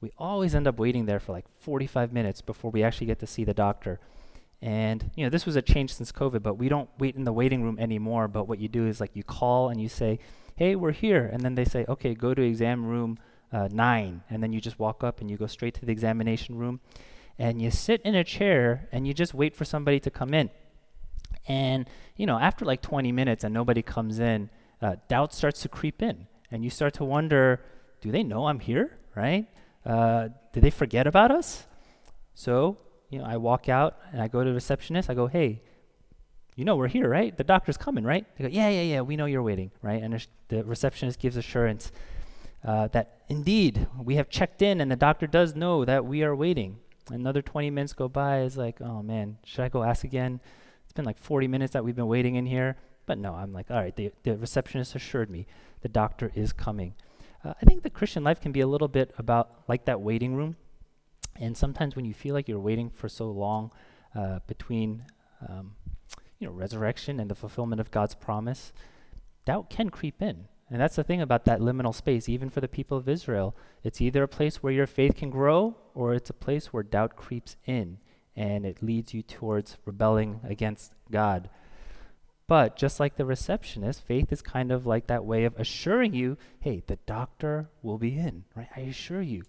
we 0.00 0.12
always 0.18 0.54
end 0.54 0.66
up 0.66 0.78
waiting 0.78 1.06
there 1.06 1.20
for 1.20 1.32
like 1.32 1.48
45 1.48 2.12
minutes 2.12 2.40
before 2.40 2.70
we 2.70 2.82
actually 2.82 3.06
get 3.06 3.18
to 3.20 3.26
see 3.26 3.44
the 3.44 3.54
doctor. 3.54 4.00
And 4.60 5.10
you 5.14 5.24
know, 5.24 5.30
this 5.30 5.46
was 5.46 5.56
a 5.56 5.62
change 5.62 5.94
since 5.94 6.12
COVID, 6.12 6.42
but 6.42 6.54
we 6.54 6.68
don't 6.68 6.88
wait 6.98 7.16
in 7.16 7.24
the 7.24 7.32
waiting 7.32 7.62
room 7.62 7.78
anymore. 7.78 8.28
But 8.28 8.48
what 8.48 8.58
you 8.58 8.68
do 8.68 8.86
is 8.86 9.00
like 9.00 9.14
you 9.14 9.22
call 9.22 9.68
and 9.68 9.80
you 9.80 9.88
say, 9.88 10.18
"Hey, 10.56 10.74
we're 10.74 10.92
here," 10.92 11.28
and 11.32 11.42
then 11.42 11.54
they 11.54 11.64
say, 11.64 11.84
"Okay, 11.88 12.14
go 12.14 12.34
to 12.34 12.42
exam 12.42 12.84
room 12.84 13.18
uh, 13.52 13.68
nine," 13.70 14.22
and 14.28 14.42
then 14.42 14.52
you 14.52 14.60
just 14.60 14.78
walk 14.78 15.04
up 15.04 15.20
and 15.20 15.30
you 15.30 15.36
go 15.36 15.46
straight 15.46 15.74
to 15.74 15.86
the 15.86 15.92
examination 15.92 16.56
room. 16.56 16.80
and 17.40 17.62
you 17.62 17.70
sit 17.70 18.02
in 18.02 18.16
a 18.16 18.24
chair 18.24 18.88
and 18.90 19.06
you 19.06 19.14
just 19.14 19.32
wait 19.32 19.54
for 19.54 19.64
somebody 19.64 20.00
to 20.00 20.10
come 20.10 20.34
in. 20.34 20.50
And, 21.46 21.88
you 22.16 22.26
know, 22.26 22.38
after 22.38 22.64
like 22.64 22.82
20 22.82 23.12
minutes 23.12 23.44
and 23.44 23.54
nobody 23.54 23.80
comes 23.80 24.18
in, 24.18 24.50
uh, 24.82 24.96
doubt 25.08 25.32
starts 25.32 25.62
to 25.62 25.68
creep 25.68 26.02
in. 26.02 26.26
And 26.50 26.64
you 26.64 26.70
start 26.70 26.94
to 26.94 27.04
wonder 27.04 27.60
do 28.00 28.12
they 28.12 28.22
know 28.22 28.46
I'm 28.46 28.60
here, 28.60 28.98
right? 29.16 29.46
Uh, 29.88 30.28
did 30.52 30.62
they 30.62 30.70
forget 30.70 31.06
about 31.06 31.30
us? 31.30 31.66
So, 32.34 32.76
you 33.08 33.18
know, 33.18 33.24
I 33.24 33.38
walk 33.38 33.68
out 33.68 33.96
and 34.12 34.20
I 34.20 34.28
go 34.28 34.44
to 34.44 34.50
the 34.50 34.54
receptionist. 34.54 35.08
I 35.08 35.14
go, 35.14 35.26
hey, 35.26 35.62
you 36.54 36.64
know 36.64 36.76
we're 36.76 36.88
here, 36.88 37.08
right? 37.08 37.36
The 37.36 37.44
doctor's 37.44 37.76
coming, 37.76 38.04
right? 38.04 38.26
They 38.36 38.44
go, 38.44 38.50
yeah, 38.50 38.68
yeah, 38.68 38.82
yeah, 38.82 39.00
we 39.00 39.16
know 39.16 39.24
you're 39.24 39.42
waiting, 39.42 39.70
right? 39.80 40.02
And 40.02 40.26
the 40.48 40.64
receptionist 40.64 41.18
gives 41.18 41.36
assurance 41.36 41.90
uh, 42.64 42.88
that 42.88 43.22
indeed 43.28 43.86
we 43.98 44.16
have 44.16 44.28
checked 44.28 44.60
in 44.60 44.80
and 44.80 44.90
the 44.90 44.96
doctor 44.96 45.26
does 45.26 45.54
know 45.54 45.84
that 45.84 46.04
we 46.04 46.22
are 46.22 46.36
waiting. 46.36 46.78
Another 47.10 47.40
20 47.40 47.70
minutes 47.70 47.94
go 47.94 48.08
by. 48.08 48.40
It's 48.40 48.56
like, 48.56 48.80
oh 48.82 49.02
man, 49.02 49.38
should 49.44 49.64
I 49.64 49.68
go 49.68 49.82
ask 49.82 50.04
again? 50.04 50.40
It's 50.84 50.92
been 50.92 51.06
like 51.06 51.18
40 51.18 51.48
minutes 51.48 51.72
that 51.72 51.84
we've 51.84 51.96
been 51.96 52.08
waiting 52.08 52.34
in 52.34 52.44
here. 52.44 52.76
But 53.06 53.18
no, 53.18 53.34
I'm 53.34 53.54
like, 53.54 53.70
all 53.70 53.78
right, 53.78 53.96
the, 53.96 54.12
the 54.22 54.36
receptionist 54.36 54.94
assured 54.94 55.30
me 55.30 55.46
the 55.80 55.88
doctor 55.88 56.30
is 56.34 56.52
coming. 56.52 56.94
Uh, 57.44 57.54
I 57.60 57.64
think 57.64 57.82
the 57.82 57.90
Christian 57.90 58.24
life 58.24 58.40
can 58.40 58.52
be 58.52 58.60
a 58.60 58.66
little 58.66 58.88
bit 58.88 59.14
about 59.18 59.62
like 59.68 59.84
that 59.84 60.00
waiting 60.00 60.34
room. 60.34 60.56
And 61.36 61.56
sometimes 61.56 61.94
when 61.94 62.04
you 62.04 62.14
feel 62.14 62.34
like 62.34 62.48
you're 62.48 62.58
waiting 62.58 62.90
for 62.90 63.08
so 63.08 63.30
long 63.30 63.70
uh, 64.14 64.40
between, 64.46 65.04
um, 65.48 65.76
you 66.38 66.46
know, 66.46 66.52
resurrection 66.52 67.20
and 67.20 67.30
the 67.30 67.34
fulfillment 67.34 67.80
of 67.80 67.90
God's 67.90 68.14
promise, 68.14 68.72
doubt 69.44 69.70
can 69.70 69.90
creep 69.90 70.20
in. 70.20 70.46
And 70.70 70.80
that's 70.80 70.96
the 70.96 71.04
thing 71.04 71.22
about 71.22 71.44
that 71.46 71.60
liminal 71.60 71.94
space, 71.94 72.28
even 72.28 72.50
for 72.50 72.60
the 72.60 72.68
people 72.68 72.98
of 72.98 73.08
Israel. 73.08 73.56
It's 73.82 74.00
either 74.00 74.22
a 74.22 74.28
place 74.28 74.62
where 74.62 74.72
your 74.72 74.86
faith 74.86 75.16
can 75.16 75.30
grow 75.30 75.76
or 75.94 76.14
it's 76.14 76.28
a 76.28 76.34
place 76.34 76.66
where 76.66 76.82
doubt 76.82 77.16
creeps 77.16 77.56
in 77.64 77.98
and 78.36 78.66
it 78.66 78.82
leads 78.82 79.14
you 79.14 79.22
towards 79.22 79.78
rebelling 79.84 80.40
against 80.44 80.92
God. 81.10 81.48
But 82.48 82.76
just 82.76 82.98
like 82.98 83.16
the 83.16 83.26
receptionist, 83.26 84.02
faith 84.02 84.32
is 84.32 84.40
kind 84.40 84.72
of 84.72 84.86
like 84.86 85.06
that 85.06 85.24
way 85.26 85.44
of 85.44 85.54
assuring 85.58 86.14
you, 86.14 86.38
hey, 86.60 86.82
the 86.86 86.96
doctor 87.06 87.68
will 87.82 87.98
be 87.98 88.18
in, 88.18 88.44
right? 88.56 88.68
I 88.74 88.80
assure 88.80 89.20
you, 89.20 89.42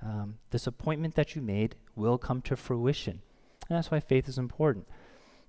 um, 0.00 0.36
this 0.50 0.66
appointment 0.66 1.16
that 1.16 1.34
you 1.34 1.42
made 1.42 1.74
will 1.96 2.16
come 2.16 2.40
to 2.42 2.56
fruition. 2.56 3.20
And 3.68 3.76
that's 3.76 3.90
why 3.90 3.98
faith 3.98 4.28
is 4.28 4.38
important. 4.38 4.86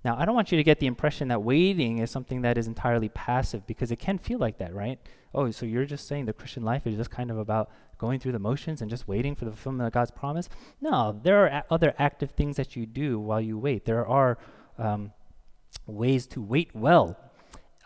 Now, 0.04 0.18
I 0.18 0.26
don't 0.26 0.36
want 0.36 0.52
you 0.52 0.58
to 0.58 0.64
get 0.64 0.80
the 0.80 0.88
impression 0.88 1.28
that 1.28 1.44
waiting 1.44 2.00
is 2.00 2.10
something 2.10 2.42
that 2.42 2.58
is 2.58 2.68
entirely 2.68 3.10
passive 3.10 3.68
because 3.68 3.92
it 3.92 4.00
can 4.00 4.18
feel 4.18 4.40
like 4.40 4.58
that, 4.58 4.74
right? 4.74 5.00
Oh, 5.34 5.52
so 5.52 5.66
you're 5.66 5.86
just 5.86 6.08
saying 6.08 6.26
the 6.26 6.34
Christian 6.34 6.64
life 6.64 6.88
is 6.88 6.96
just 6.96 7.12
kind 7.12 7.30
of 7.30 7.38
about 7.38 7.70
going 7.98 8.20
through 8.20 8.32
the 8.32 8.40
motions 8.40 8.82
and 8.82 8.90
just 8.90 9.08
waiting 9.08 9.36
for 9.36 9.46
the 9.46 9.52
fulfillment 9.52 9.88
of 9.88 9.94
God's 9.94 10.12
promise? 10.12 10.50
No, 10.82 11.20
there 11.24 11.44
are 11.44 11.48
a- 11.48 11.66
other 11.70 11.94
active 12.00 12.32
things 12.32 12.58
that 12.58 12.76
you 12.76 12.86
do 12.86 13.20
while 13.20 13.42
you 13.42 13.58
wait. 13.58 13.86
There 13.86 14.06
are 14.06 14.38
um, 14.78 15.12
ways 15.86 16.28
to 16.28 16.42
wait 16.42 16.72
well. 16.74 17.18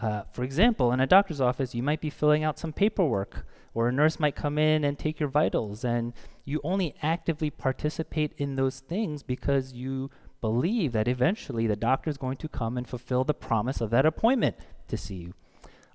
Uh, 0.01 0.23
for 0.31 0.43
example, 0.43 0.91
in 0.93 0.99
a 0.99 1.07
doctor's 1.07 1.41
office, 1.41 1.75
you 1.75 1.83
might 1.83 1.99
be 1.99 2.09
filling 2.09 2.43
out 2.43 2.57
some 2.57 2.71
paperwork, 2.71 3.45
or 3.73 3.87
a 3.87 3.91
nurse 3.91 4.19
might 4.19 4.35
come 4.35 4.57
in 4.57 4.83
and 4.83 4.97
take 4.97 5.19
your 5.19 5.29
vitals, 5.29 5.83
and 5.83 6.13
you 6.45 6.61
only 6.63 6.95
actively 7.01 7.49
participate 7.49 8.33
in 8.37 8.55
those 8.55 8.79
things 8.79 9.23
because 9.23 9.73
you 9.73 10.09
believe 10.41 10.93
that 10.93 11.07
eventually 11.07 11.67
the 11.67 11.75
doctor 11.75 12.09
is 12.09 12.17
going 12.17 12.37
to 12.37 12.47
come 12.47 12.77
and 12.77 12.87
fulfill 12.87 13.25
the 13.25 13.33
promise 13.33 13.81
of 13.81 13.89
that 13.89 14.05
appointment 14.05 14.55
to 14.87 14.95
see 14.95 15.15
you. 15.15 15.33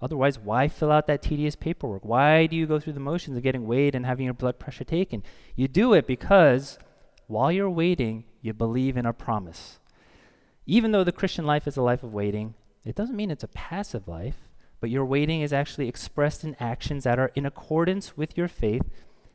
Otherwise, 0.02 0.38
why 0.38 0.68
fill 0.68 0.92
out 0.92 1.06
that 1.06 1.22
tedious 1.22 1.56
paperwork? 1.56 2.04
Why 2.04 2.44
do 2.44 2.56
you 2.56 2.66
go 2.66 2.78
through 2.78 2.92
the 2.92 3.00
motions 3.00 3.38
of 3.38 3.42
getting 3.42 3.66
weighed 3.66 3.94
and 3.94 4.04
having 4.04 4.26
your 4.26 4.34
blood 4.34 4.58
pressure 4.58 4.84
taken? 4.84 5.22
You 5.56 5.66
do 5.66 5.94
it 5.94 6.06
because 6.06 6.78
while 7.26 7.50
you're 7.50 7.70
waiting, 7.70 8.24
you 8.42 8.52
believe 8.52 8.98
in 8.98 9.06
a 9.06 9.14
promise. 9.14 9.78
Even 10.66 10.92
though 10.92 11.04
the 11.04 11.12
Christian 11.12 11.44
life 11.44 11.66
is 11.66 11.76
a 11.76 11.82
life 11.82 12.02
of 12.02 12.14
waiting, 12.14 12.54
it 12.84 12.94
doesn't 12.94 13.16
mean 13.16 13.30
it's 13.30 13.44
a 13.44 13.48
passive 13.48 14.08
life, 14.08 14.48
but 14.80 14.90
your 14.90 15.04
waiting 15.04 15.40
is 15.40 15.52
actually 15.52 15.88
expressed 15.88 16.44
in 16.44 16.56
actions 16.58 17.04
that 17.04 17.18
are 17.18 17.32
in 17.34 17.46
accordance 17.46 18.16
with 18.16 18.36
your 18.36 18.48
faith 18.48 18.82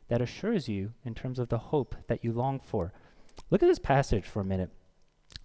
that 0.08 0.20
assures 0.20 0.68
you 0.68 0.92
in 1.04 1.14
terms 1.14 1.38
of 1.38 1.48
the 1.48 1.58
hope 1.58 1.94
that 2.08 2.24
you 2.24 2.32
long 2.32 2.58
for. 2.58 2.92
Look 3.48 3.62
at 3.62 3.68
this 3.68 3.78
passage 3.78 4.24
for 4.24 4.40
a 4.40 4.44
minute. 4.44 4.70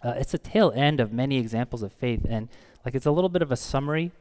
Uh, 0.02 0.14
it's 0.18 0.34
a 0.34 0.40
tail 0.40 0.72
end 0.76 1.00
of 1.00 1.14
many 1.14 1.38
examples 1.38 1.84
of 1.84 1.94
faith, 1.94 2.26
and 2.28 2.50
like 2.84 2.96
it's 2.96 3.06
a 3.06 3.12
little 3.12 3.30
bit 3.30 3.42
of 3.42 3.52
a 3.52 3.56
summary. 3.56 4.12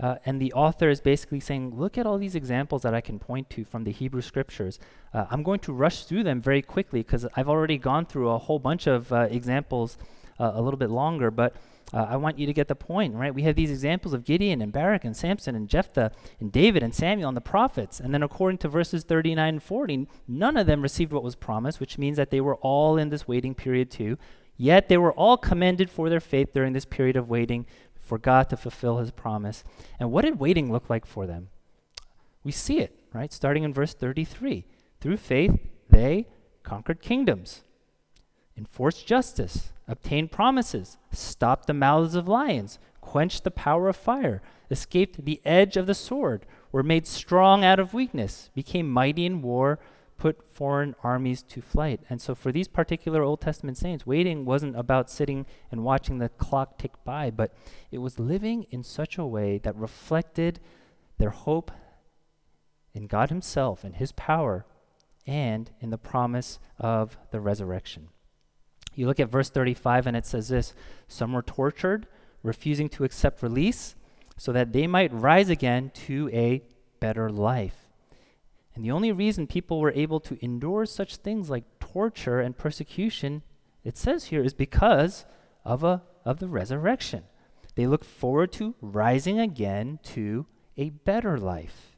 Uh, 0.00 0.16
and 0.26 0.40
the 0.40 0.52
author 0.52 0.90
is 0.90 1.00
basically 1.00 1.40
saying, 1.40 1.78
look 1.78 1.96
at 1.96 2.06
all 2.06 2.18
these 2.18 2.34
examples 2.34 2.82
that 2.82 2.94
I 2.94 3.00
can 3.00 3.18
point 3.18 3.48
to 3.50 3.64
from 3.64 3.84
the 3.84 3.92
Hebrew 3.92 4.20
scriptures. 4.20 4.78
Uh, 5.14 5.26
I'm 5.30 5.42
going 5.42 5.60
to 5.60 5.72
rush 5.72 6.04
through 6.04 6.24
them 6.24 6.40
very 6.40 6.60
quickly 6.60 7.02
because 7.02 7.26
I've 7.36 7.48
already 7.48 7.78
gone 7.78 8.06
through 8.06 8.30
a 8.30 8.38
whole 8.38 8.58
bunch 8.58 8.86
of 8.86 9.12
uh, 9.12 9.28
examples 9.30 9.96
uh, 10.42 10.52
a 10.54 10.62
little 10.62 10.78
bit 10.78 10.90
longer, 10.90 11.30
but 11.30 11.54
uh, 11.92 12.06
I 12.08 12.16
want 12.16 12.38
you 12.38 12.46
to 12.46 12.52
get 12.52 12.68
the 12.68 12.74
point, 12.74 13.14
right? 13.14 13.34
We 13.34 13.42
have 13.42 13.54
these 13.54 13.70
examples 13.70 14.14
of 14.14 14.24
Gideon 14.24 14.60
and 14.60 14.72
Barak 14.72 15.04
and 15.04 15.16
Samson 15.16 15.54
and 15.54 15.68
Jephthah 15.68 16.10
and 16.40 16.50
David 16.50 16.82
and 16.82 16.94
Samuel 16.94 17.28
and 17.28 17.36
the 17.36 17.42
prophets. 17.42 18.00
And 18.00 18.12
then, 18.12 18.22
according 18.22 18.58
to 18.58 18.68
verses 18.68 19.04
39 19.04 19.48
and 19.48 19.62
40, 19.62 20.08
none 20.26 20.56
of 20.56 20.66
them 20.66 20.82
received 20.82 21.12
what 21.12 21.22
was 21.22 21.36
promised, 21.36 21.80
which 21.80 21.98
means 21.98 22.16
that 22.16 22.30
they 22.30 22.40
were 22.40 22.56
all 22.56 22.96
in 22.96 23.10
this 23.10 23.28
waiting 23.28 23.54
period 23.54 23.90
too. 23.90 24.18
Yet 24.56 24.88
they 24.88 24.98
were 24.98 25.12
all 25.12 25.36
commended 25.36 25.90
for 25.90 26.08
their 26.08 26.20
faith 26.20 26.52
during 26.52 26.72
this 26.72 26.84
period 26.84 27.16
of 27.16 27.28
waiting 27.28 27.66
for 28.00 28.18
God 28.18 28.48
to 28.50 28.56
fulfill 28.56 28.98
his 28.98 29.10
promise. 29.10 29.62
And 30.00 30.10
what 30.10 30.24
did 30.24 30.40
waiting 30.40 30.72
look 30.72 30.90
like 30.90 31.06
for 31.06 31.26
them? 31.26 31.48
We 32.42 32.52
see 32.52 32.80
it, 32.80 32.98
right? 33.12 33.32
Starting 33.32 33.62
in 33.62 33.72
verse 33.72 33.94
33. 33.94 34.64
Through 35.00 35.16
faith, 35.18 35.58
they 35.88 36.26
conquered 36.62 37.00
kingdoms, 37.00 37.64
enforced 38.56 39.06
justice, 39.06 39.72
obtained 39.88 40.30
promises, 40.30 40.98
stopped 41.10 41.66
the 41.66 41.74
mouths 41.74 42.14
of 42.14 42.28
lions, 42.28 42.78
quenched 43.00 43.44
the 43.44 43.50
power 43.50 43.88
of 43.88 43.96
fire, 43.96 44.42
escaped 44.70 45.24
the 45.24 45.40
edge 45.44 45.76
of 45.76 45.86
the 45.86 45.94
sword, 45.94 46.46
were 46.70 46.82
made 46.82 47.06
strong 47.06 47.64
out 47.64 47.78
of 47.78 47.92
weakness, 47.92 48.50
became 48.54 48.90
mighty 48.90 49.26
in 49.26 49.42
war, 49.42 49.78
put 50.16 50.46
foreign 50.46 50.94
armies 51.02 51.42
to 51.42 51.60
flight. 51.60 52.00
And 52.08 52.20
so, 52.20 52.34
for 52.34 52.52
these 52.52 52.68
particular 52.68 53.22
Old 53.22 53.40
Testament 53.40 53.76
saints, 53.76 54.06
waiting 54.06 54.44
wasn't 54.44 54.78
about 54.78 55.10
sitting 55.10 55.46
and 55.70 55.82
watching 55.82 56.18
the 56.18 56.28
clock 56.28 56.78
tick 56.78 56.92
by, 57.04 57.30
but 57.30 57.52
it 57.90 57.98
was 57.98 58.20
living 58.20 58.64
in 58.70 58.84
such 58.84 59.18
a 59.18 59.26
way 59.26 59.58
that 59.58 59.74
reflected 59.74 60.60
their 61.18 61.30
hope 61.30 61.72
in 62.94 63.08
God 63.08 63.30
Himself 63.30 63.82
and 63.82 63.96
His 63.96 64.12
power 64.12 64.64
and 65.26 65.72
in 65.80 65.90
the 65.90 65.98
promise 65.98 66.60
of 66.78 67.18
the 67.32 67.40
resurrection. 67.40 68.08
You 68.94 69.06
look 69.06 69.20
at 69.20 69.30
verse 69.30 69.50
35 69.50 70.06
and 70.06 70.16
it 70.16 70.26
says 70.26 70.48
this 70.48 70.74
Some 71.08 71.32
were 71.32 71.42
tortured, 71.42 72.06
refusing 72.42 72.88
to 72.90 73.04
accept 73.04 73.42
release, 73.42 73.94
so 74.36 74.52
that 74.52 74.72
they 74.72 74.86
might 74.86 75.12
rise 75.12 75.48
again 75.48 75.90
to 76.06 76.28
a 76.32 76.62
better 77.00 77.30
life. 77.30 77.88
And 78.74 78.84
the 78.84 78.90
only 78.90 79.12
reason 79.12 79.46
people 79.46 79.80
were 79.80 79.92
able 79.92 80.20
to 80.20 80.42
endure 80.42 80.86
such 80.86 81.16
things 81.16 81.50
like 81.50 81.64
torture 81.78 82.40
and 82.40 82.56
persecution, 82.56 83.42
it 83.84 83.96
says 83.96 84.26
here, 84.26 84.42
is 84.42 84.54
because 84.54 85.26
of, 85.64 85.84
a, 85.84 86.02
of 86.24 86.38
the 86.38 86.48
resurrection. 86.48 87.24
They 87.74 87.86
look 87.86 88.04
forward 88.04 88.52
to 88.52 88.74
rising 88.80 89.38
again 89.38 89.98
to 90.04 90.46
a 90.76 90.90
better 90.90 91.38
life. 91.38 91.96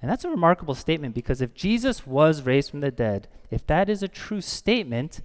And 0.00 0.10
that's 0.10 0.24
a 0.24 0.30
remarkable 0.30 0.74
statement 0.74 1.14
because 1.14 1.40
if 1.40 1.54
Jesus 1.54 2.06
was 2.06 2.42
raised 2.42 2.70
from 2.70 2.80
the 2.80 2.90
dead, 2.90 3.28
if 3.50 3.66
that 3.66 3.88
is 3.88 4.02
a 4.02 4.08
true 4.08 4.40
statement, 4.40 5.22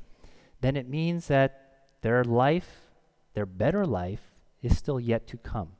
then 0.63 0.77
it 0.77 0.87
means 0.87 1.27
that 1.27 1.59
their 2.01 2.23
life, 2.23 2.89
their 3.33 3.45
better 3.45 3.85
life, 3.85 4.31
is 4.61 4.77
still 4.77 4.99
yet 4.99 5.27
to 5.27 5.37
come. 5.37 5.73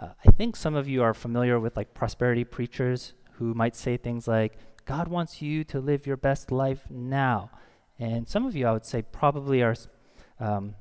Uh, 0.00 0.08
I 0.24 0.30
think 0.30 0.56
some 0.56 0.74
of 0.74 0.88
you 0.88 1.02
are 1.02 1.14
familiar 1.14 1.60
with 1.60 1.76
like 1.76 1.94
prosperity 1.94 2.44
preachers 2.44 3.12
who 3.32 3.54
might 3.54 3.76
say 3.76 3.96
things 3.96 4.26
like, 4.26 4.58
God 4.86 5.08
wants 5.08 5.42
you 5.42 5.64
to 5.64 5.80
live 5.80 6.06
your 6.06 6.16
best 6.16 6.50
life 6.50 6.86
now. 6.90 7.50
And 7.98 8.26
some 8.26 8.46
of 8.46 8.56
you, 8.56 8.66
I 8.66 8.72
would 8.72 8.86
say, 8.86 9.02
probably 9.02 9.62
are, 9.62 9.74
um, 10.38 10.74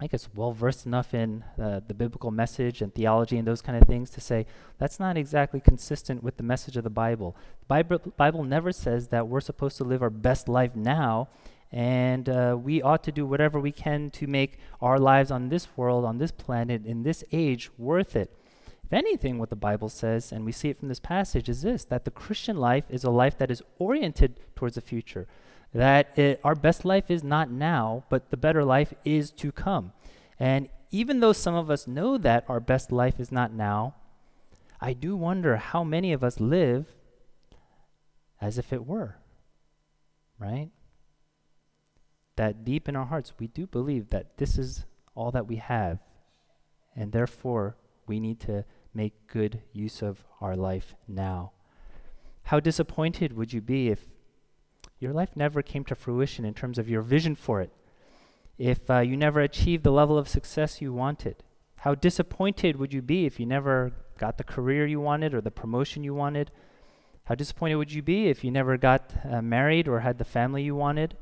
I 0.00 0.06
guess, 0.06 0.28
well 0.34 0.52
versed 0.52 0.86
enough 0.86 1.12
in 1.12 1.44
uh, 1.60 1.80
the 1.86 1.94
biblical 1.94 2.30
message 2.30 2.80
and 2.80 2.94
theology 2.94 3.36
and 3.36 3.46
those 3.46 3.60
kind 3.60 3.80
of 3.80 3.88
things 3.88 4.08
to 4.10 4.20
say 4.20 4.46
that's 4.78 5.00
not 5.00 5.16
exactly 5.16 5.60
consistent 5.60 6.22
with 6.22 6.36
the 6.36 6.42
message 6.42 6.76
of 6.76 6.84
the 6.84 6.90
Bible. 6.90 7.36
The 7.60 7.66
Bible, 7.66 7.98
Bible 8.16 8.44
never 8.44 8.72
says 8.72 9.08
that 9.08 9.28
we're 9.28 9.40
supposed 9.40 9.76
to 9.78 9.84
live 9.84 10.02
our 10.02 10.10
best 10.10 10.48
life 10.48 10.76
now 10.76 11.28
and 11.74 12.28
uh, 12.28 12.56
we 12.56 12.80
ought 12.80 13.02
to 13.02 13.10
do 13.10 13.26
whatever 13.26 13.58
we 13.58 13.72
can 13.72 14.08
to 14.08 14.28
make 14.28 14.58
our 14.80 14.96
lives 14.96 15.32
on 15.32 15.48
this 15.48 15.66
world, 15.76 16.04
on 16.04 16.18
this 16.18 16.30
planet, 16.30 16.86
in 16.86 17.02
this 17.02 17.24
age 17.32 17.68
worth 17.76 18.14
it. 18.14 18.30
If 18.84 18.92
anything, 18.92 19.38
what 19.38 19.50
the 19.50 19.56
Bible 19.56 19.88
says, 19.88 20.30
and 20.30 20.44
we 20.44 20.52
see 20.52 20.68
it 20.68 20.78
from 20.78 20.86
this 20.86 21.00
passage, 21.00 21.48
is 21.48 21.62
this 21.62 21.84
that 21.86 22.04
the 22.04 22.12
Christian 22.12 22.58
life 22.58 22.84
is 22.90 23.02
a 23.02 23.10
life 23.10 23.36
that 23.38 23.50
is 23.50 23.60
oriented 23.80 24.38
towards 24.54 24.76
the 24.76 24.80
future. 24.80 25.26
That 25.72 26.16
it, 26.16 26.40
our 26.44 26.54
best 26.54 26.84
life 26.84 27.10
is 27.10 27.24
not 27.24 27.50
now, 27.50 28.04
but 28.08 28.30
the 28.30 28.36
better 28.36 28.64
life 28.64 28.94
is 29.04 29.32
to 29.32 29.50
come. 29.50 29.92
And 30.38 30.68
even 30.92 31.18
though 31.18 31.32
some 31.32 31.56
of 31.56 31.70
us 31.70 31.88
know 31.88 32.16
that 32.18 32.44
our 32.46 32.60
best 32.60 32.92
life 32.92 33.18
is 33.18 33.32
not 33.32 33.52
now, 33.52 33.96
I 34.80 34.92
do 34.92 35.16
wonder 35.16 35.56
how 35.56 35.82
many 35.82 36.12
of 36.12 36.22
us 36.22 36.38
live 36.38 36.94
as 38.40 38.58
if 38.58 38.72
it 38.72 38.86
were. 38.86 39.16
Right? 40.38 40.70
That 42.36 42.64
deep 42.64 42.88
in 42.88 42.96
our 42.96 43.06
hearts, 43.06 43.34
we 43.38 43.46
do 43.46 43.66
believe 43.66 44.10
that 44.10 44.36
this 44.38 44.58
is 44.58 44.84
all 45.14 45.30
that 45.30 45.46
we 45.46 45.56
have, 45.56 45.98
and 46.96 47.12
therefore 47.12 47.76
we 48.06 48.20
need 48.20 48.40
to 48.40 48.64
make 48.92 49.26
good 49.26 49.62
use 49.72 50.02
of 50.02 50.24
our 50.40 50.56
life 50.56 50.94
now. 51.08 51.52
How 52.44 52.60
disappointed 52.60 53.36
would 53.36 53.52
you 53.52 53.60
be 53.60 53.88
if 53.88 54.04
your 54.98 55.12
life 55.12 55.30
never 55.34 55.62
came 55.62 55.84
to 55.84 55.94
fruition 55.94 56.44
in 56.44 56.54
terms 56.54 56.78
of 56.78 56.88
your 56.88 57.02
vision 57.02 57.34
for 57.34 57.60
it? 57.60 57.70
If 58.58 58.88
uh, 58.90 59.00
you 59.00 59.16
never 59.16 59.40
achieved 59.40 59.82
the 59.82 59.90
level 59.90 60.16
of 60.18 60.28
success 60.28 60.80
you 60.80 60.92
wanted? 60.92 61.42
How 61.78 61.94
disappointed 61.94 62.76
would 62.76 62.92
you 62.92 63.02
be 63.02 63.26
if 63.26 63.40
you 63.40 63.46
never 63.46 63.92
got 64.18 64.38
the 64.38 64.44
career 64.44 64.86
you 64.86 65.00
wanted 65.00 65.34
or 65.34 65.40
the 65.40 65.50
promotion 65.50 66.04
you 66.04 66.14
wanted? 66.14 66.50
How 67.24 67.34
disappointed 67.34 67.76
would 67.76 67.92
you 67.92 68.02
be 68.02 68.28
if 68.28 68.44
you 68.44 68.50
never 68.50 68.76
got 68.76 69.12
uh, 69.28 69.42
married 69.42 69.88
or 69.88 70.00
had 70.00 70.18
the 70.18 70.24
family 70.24 70.62
you 70.62 70.76
wanted? 70.76 71.16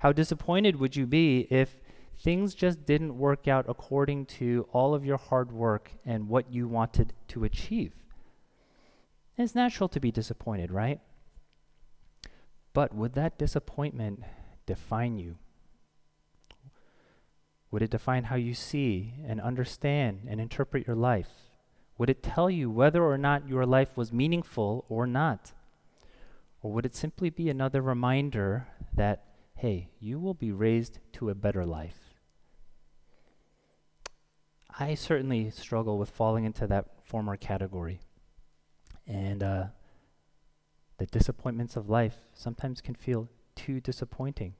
How 0.00 0.12
disappointed 0.12 0.76
would 0.76 0.96
you 0.96 1.06
be 1.06 1.46
if 1.50 1.80
things 2.18 2.54
just 2.54 2.84
didn't 2.86 3.18
work 3.18 3.46
out 3.46 3.66
according 3.68 4.26
to 4.26 4.66
all 4.72 4.94
of 4.94 5.04
your 5.04 5.16
hard 5.18 5.52
work 5.52 5.92
and 6.04 6.28
what 6.28 6.52
you 6.52 6.68
wanted 6.68 7.12
to 7.28 7.44
achieve? 7.44 7.92
it's 9.38 9.54
natural 9.54 9.88
to 9.90 10.00
be 10.00 10.10
disappointed, 10.10 10.70
right? 10.70 10.98
But 12.72 12.94
would 12.94 13.12
that 13.14 13.38
disappointment 13.38 14.22
define 14.64 15.18
you? 15.18 15.36
Would 17.70 17.82
it 17.82 17.90
define 17.90 18.24
how 18.24 18.36
you 18.36 18.54
see 18.54 19.14
and 19.26 19.40
understand 19.40 20.26
and 20.28 20.40
interpret 20.40 20.86
your 20.86 20.96
life? 20.96 21.28
Would 21.98 22.10
it 22.10 22.22
tell 22.22 22.50
you 22.50 22.70
whether 22.70 23.02
or 23.02 23.18
not 23.18 23.48
your 23.48 23.66
life 23.66 23.96
was 23.96 24.12
meaningful 24.12 24.84
or 24.88 25.06
not? 25.06 25.52
Or 26.62 26.72
would 26.72 26.86
it 26.86 26.94
simply 26.94 27.30
be 27.30 27.48
another 27.48 27.82
reminder 27.82 28.68
that, 28.94 29.24
hey, 29.56 29.88
you 29.98 30.18
will 30.18 30.34
be 30.34 30.52
raised 30.52 30.98
to 31.14 31.30
a 31.30 31.34
better 31.34 31.64
life? 31.64 31.98
I 34.78 34.94
certainly 34.94 35.50
struggle 35.50 35.98
with 35.98 36.10
falling 36.10 36.44
into 36.44 36.66
that 36.66 37.02
former 37.02 37.36
category. 37.36 38.00
And 39.06 39.42
uh, 39.42 39.64
the 40.98 41.06
disappointments 41.06 41.76
of 41.76 41.88
life 41.88 42.16
sometimes 42.34 42.82
can 42.82 42.94
feel 42.94 43.30
too 43.54 43.80
disappointing. 43.80 44.54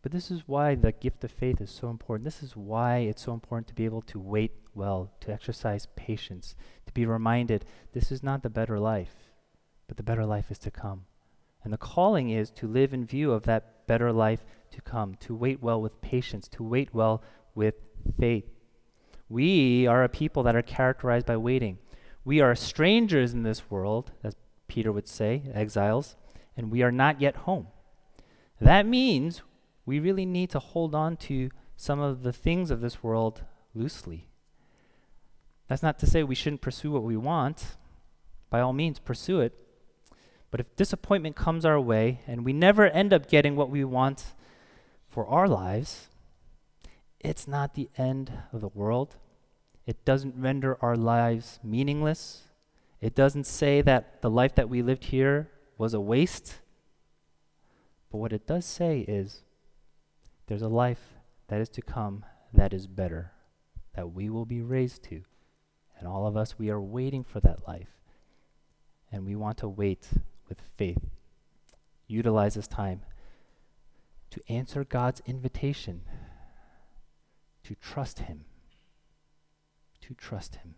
But 0.00 0.12
this 0.12 0.30
is 0.30 0.46
why 0.46 0.74
the 0.74 0.92
gift 0.92 1.24
of 1.24 1.30
faith 1.30 1.60
is 1.60 1.70
so 1.70 1.90
important. 1.90 2.24
This 2.24 2.42
is 2.42 2.56
why 2.56 2.98
it's 2.98 3.22
so 3.22 3.34
important 3.34 3.68
to 3.68 3.74
be 3.74 3.84
able 3.84 4.02
to 4.02 4.18
wait 4.18 4.52
well, 4.74 5.12
to 5.20 5.32
exercise 5.32 5.88
patience, 5.94 6.54
to 6.86 6.92
be 6.92 7.04
reminded 7.06 7.66
this 7.92 8.10
is 8.10 8.22
not 8.22 8.42
the 8.42 8.50
better 8.50 8.78
life, 8.78 9.14
but 9.88 9.96
the 9.96 10.02
better 10.02 10.24
life 10.24 10.50
is 10.50 10.58
to 10.60 10.70
come. 10.70 11.06
And 11.64 11.72
the 11.72 11.78
calling 11.78 12.30
is 12.30 12.50
to 12.52 12.68
live 12.68 12.92
in 12.92 13.06
view 13.06 13.32
of 13.32 13.44
that 13.44 13.86
better 13.86 14.12
life 14.12 14.44
to 14.70 14.82
come, 14.82 15.14
to 15.20 15.34
wait 15.34 15.62
well 15.62 15.80
with 15.80 16.00
patience, 16.00 16.46
to 16.48 16.62
wait 16.62 16.94
well 16.94 17.22
with 17.54 17.74
faith. 18.18 18.44
We 19.28 19.86
are 19.86 20.04
a 20.04 20.08
people 20.08 20.42
that 20.42 20.54
are 20.54 20.62
characterized 20.62 21.26
by 21.26 21.38
waiting. 21.38 21.78
We 22.24 22.40
are 22.40 22.54
strangers 22.54 23.32
in 23.32 23.42
this 23.42 23.70
world, 23.70 24.12
as 24.22 24.36
Peter 24.68 24.92
would 24.92 25.08
say, 25.08 25.42
exiles, 25.52 26.16
and 26.56 26.70
we 26.70 26.82
are 26.82 26.92
not 26.92 27.20
yet 27.20 27.36
home. 27.36 27.68
That 28.60 28.86
means 28.86 29.42
we 29.86 29.98
really 29.98 30.26
need 30.26 30.50
to 30.50 30.58
hold 30.58 30.94
on 30.94 31.16
to 31.18 31.50
some 31.76 32.00
of 32.00 32.22
the 32.22 32.32
things 32.32 32.70
of 32.70 32.80
this 32.80 33.02
world 33.02 33.42
loosely. 33.74 34.28
That's 35.68 35.82
not 35.82 35.98
to 36.00 36.06
say 36.06 36.22
we 36.22 36.34
shouldn't 36.34 36.60
pursue 36.60 36.90
what 36.90 37.02
we 37.02 37.16
want. 37.16 37.76
By 38.50 38.60
all 38.60 38.72
means, 38.72 38.98
pursue 38.98 39.40
it. 39.40 39.54
But 40.54 40.60
if 40.60 40.76
disappointment 40.76 41.34
comes 41.34 41.64
our 41.64 41.80
way 41.80 42.20
and 42.28 42.44
we 42.44 42.52
never 42.52 42.86
end 42.86 43.12
up 43.12 43.26
getting 43.26 43.56
what 43.56 43.70
we 43.70 43.82
want 43.82 44.34
for 45.08 45.26
our 45.26 45.48
lives, 45.48 46.06
it's 47.18 47.48
not 47.48 47.74
the 47.74 47.90
end 47.98 48.30
of 48.52 48.60
the 48.60 48.68
world. 48.68 49.16
It 49.84 50.04
doesn't 50.04 50.36
render 50.38 50.78
our 50.80 50.94
lives 50.94 51.58
meaningless. 51.64 52.42
It 53.00 53.16
doesn't 53.16 53.48
say 53.48 53.82
that 53.82 54.22
the 54.22 54.30
life 54.30 54.54
that 54.54 54.68
we 54.68 54.80
lived 54.80 55.06
here 55.06 55.50
was 55.76 55.92
a 55.92 56.00
waste. 56.00 56.60
But 58.12 58.18
what 58.18 58.32
it 58.32 58.46
does 58.46 58.64
say 58.64 59.00
is 59.00 59.42
there's 60.46 60.62
a 60.62 60.68
life 60.68 61.14
that 61.48 61.60
is 61.60 61.68
to 61.70 61.82
come 61.82 62.24
that 62.52 62.72
is 62.72 62.86
better, 62.86 63.32
that 63.96 64.12
we 64.12 64.30
will 64.30 64.46
be 64.46 64.62
raised 64.62 65.02
to. 65.06 65.24
And 65.98 66.06
all 66.06 66.28
of 66.28 66.36
us, 66.36 66.60
we 66.60 66.70
are 66.70 66.80
waiting 66.80 67.24
for 67.24 67.40
that 67.40 67.66
life. 67.66 67.90
And 69.10 69.26
we 69.26 69.34
want 69.34 69.58
to 69.58 69.68
wait 69.68 70.06
with 70.48 70.62
faith. 70.76 71.10
Utilize 72.06 72.54
this 72.54 72.68
time 72.68 73.02
to 74.30 74.40
answer 74.48 74.84
God's 74.84 75.22
invitation 75.26 76.02
to 77.62 77.74
trust 77.76 78.20
Him. 78.20 78.44
To 80.02 80.14
trust 80.14 80.56
Him. 80.56 80.74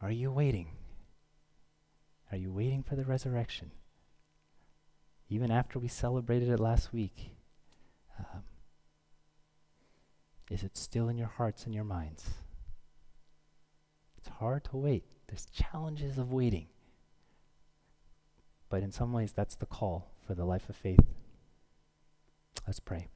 Are 0.00 0.10
you 0.10 0.30
waiting? 0.30 0.68
Are 2.30 2.38
you 2.38 2.52
waiting 2.52 2.82
for 2.82 2.94
the 2.96 3.04
resurrection? 3.04 3.72
Even 5.28 5.50
after 5.50 5.78
we 5.78 5.88
celebrated 5.88 6.48
it 6.48 6.60
last 6.60 6.92
week, 6.92 7.32
um, 8.18 8.44
is 10.50 10.62
it 10.62 10.76
still 10.76 11.08
in 11.08 11.18
your 11.18 11.28
hearts 11.28 11.64
and 11.64 11.74
your 11.74 11.84
minds? 11.84 12.30
It's 14.16 14.28
hard 14.28 14.64
to 14.64 14.76
wait. 14.76 15.04
There's 15.26 15.46
challenges 15.46 16.16
of 16.18 16.32
waiting. 16.32 16.68
But 18.68 18.82
in 18.82 18.92
some 18.92 19.12
ways, 19.12 19.32
that's 19.32 19.54
the 19.54 19.66
call 19.66 20.10
for 20.26 20.34
the 20.34 20.44
life 20.44 20.68
of 20.68 20.76
faith. 20.76 21.00
Let's 22.66 22.80
pray. 22.80 23.08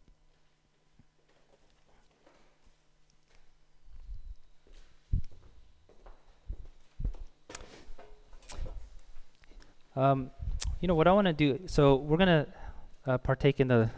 Um, 9.95 10.31
you 10.81 10.89
know 10.89 10.95
what 10.95 11.07
I 11.07 11.13
want 11.13 11.27
to 11.27 11.35
do. 11.35 11.61
So 11.67 11.97
we're 11.97 12.17
gonna 12.17 12.47
uh, 13.07 13.19
partake 13.19 13.61
in 13.61 13.69
the 13.69 13.91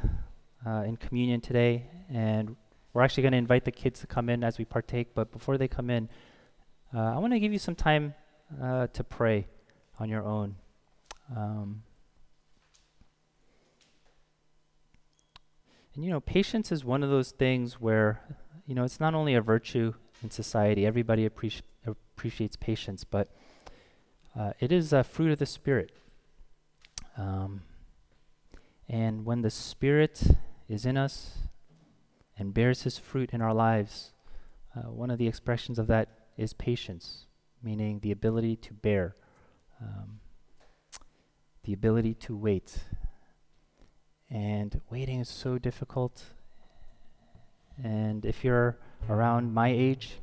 uh, 0.66 0.82
in 0.82 0.96
communion 0.96 1.40
today, 1.40 1.86
and 2.10 2.56
we're 2.92 3.02
actually 3.02 3.22
going 3.22 3.32
to 3.32 3.38
invite 3.38 3.64
the 3.64 3.72
kids 3.72 4.00
to 4.00 4.06
come 4.06 4.28
in 4.28 4.42
as 4.42 4.58
we 4.58 4.64
partake. 4.64 5.14
But 5.14 5.30
before 5.30 5.58
they 5.58 5.68
come 5.68 5.90
in, 5.90 6.08
uh, 6.94 7.14
I 7.14 7.18
want 7.18 7.32
to 7.32 7.40
give 7.40 7.52
you 7.52 7.58
some 7.58 7.74
time 7.74 8.14
uh, 8.62 8.86
to 8.88 9.04
pray 9.04 9.46
on 9.98 10.08
your 10.08 10.22
own. 10.22 10.56
Um, 11.34 11.82
and 15.94 16.04
you 16.04 16.10
know, 16.10 16.20
patience 16.20 16.72
is 16.72 16.84
one 16.84 17.02
of 17.02 17.10
those 17.10 17.30
things 17.30 17.80
where 17.80 18.20
you 18.66 18.74
know 18.74 18.84
it's 18.84 19.00
not 19.00 19.14
only 19.14 19.34
a 19.34 19.40
virtue 19.40 19.94
in 20.22 20.30
society. 20.30 20.86
Everybody 20.86 21.28
appreci- 21.28 21.62
appreciates 21.86 22.56
patience, 22.56 23.04
but 23.04 23.30
uh, 24.38 24.52
it 24.60 24.72
is 24.72 24.92
a 24.92 25.04
fruit 25.04 25.30
of 25.30 25.38
the 25.38 25.46
spirit. 25.46 25.92
Um, 27.16 27.62
and 28.88 29.24
when 29.24 29.42
the 29.42 29.50
Spirit 29.50 30.22
is 30.68 30.84
in 30.84 30.96
us 30.96 31.38
and 32.38 32.52
bears 32.52 32.82
His 32.82 32.98
fruit 32.98 33.30
in 33.32 33.40
our 33.40 33.54
lives, 33.54 34.12
uh, 34.76 34.90
one 34.90 35.10
of 35.10 35.18
the 35.18 35.28
expressions 35.28 35.78
of 35.78 35.86
that 35.86 36.08
is 36.36 36.52
patience, 36.52 37.26
meaning 37.62 38.00
the 38.00 38.10
ability 38.10 38.56
to 38.56 38.74
bear, 38.74 39.16
um, 39.80 40.20
the 41.64 41.72
ability 41.72 42.14
to 42.14 42.36
wait. 42.36 42.78
And 44.30 44.80
waiting 44.90 45.20
is 45.20 45.28
so 45.28 45.58
difficult. 45.58 46.24
And 47.82 48.24
if 48.24 48.44
you're 48.44 48.78
around 49.08 49.52
my 49.52 49.68
age, 49.68 50.18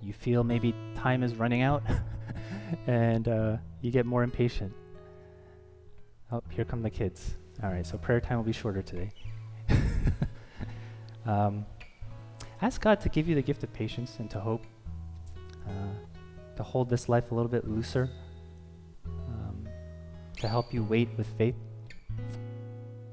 you 0.00 0.12
feel 0.12 0.44
maybe 0.44 0.74
time 0.94 1.22
is 1.22 1.34
running 1.34 1.62
out 1.62 1.82
and 2.86 3.26
uh, 3.28 3.56
you 3.80 3.90
get 3.90 4.06
more 4.06 4.22
impatient. 4.22 4.72
Oh, 6.30 6.42
here 6.50 6.64
come 6.64 6.82
the 6.82 6.90
kids. 6.90 7.36
All 7.62 7.70
right, 7.70 7.86
so 7.86 7.96
prayer 7.96 8.20
time 8.20 8.36
will 8.36 8.44
be 8.44 8.52
shorter 8.52 8.82
today. 8.82 9.10
um, 11.26 11.64
ask 12.60 12.80
God 12.80 13.00
to 13.00 13.08
give 13.08 13.28
you 13.28 13.34
the 13.34 13.42
gift 13.42 13.64
of 13.64 13.72
patience 13.72 14.16
and 14.18 14.30
to 14.30 14.40
hope, 14.40 14.66
uh, 15.66 16.54
to 16.56 16.62
hold 16.62 16.90
this 16.90 17.08
life 17.08 17.30
a 17.30 17.34
little 17.34 17.50
bit 17.50 17.66
looser, 17.66 18.10
to 20.40 20.48
help 20.48 20.72
you 20.72 20.84
wait 20.84 21.08
with 21.16 21.26
faith. 21.38 21.56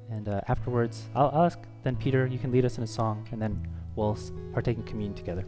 And 0.10 0.30
uh, 0.30 0.42
afterwards, 0.48 1.06
I'll, 1.16 1.32
I'll 1.34 1.46
ask 1.46 1.60
then 1.84 1.96
Peter, 1.96 2.28
you 2.28 2.38
can 2.38 2.52
lead 2.52 2.66
us 2.66 2.78
in 2.78 2.84
a 2.84 2.88
song, 2.88 3.28
and 3.32 3.42
then 3.42 3.68
we'll 3.96 4.18
partake 4.54 4.78
in 4.78 4.84
communion 4.84 5.16
together. 5.16 5.42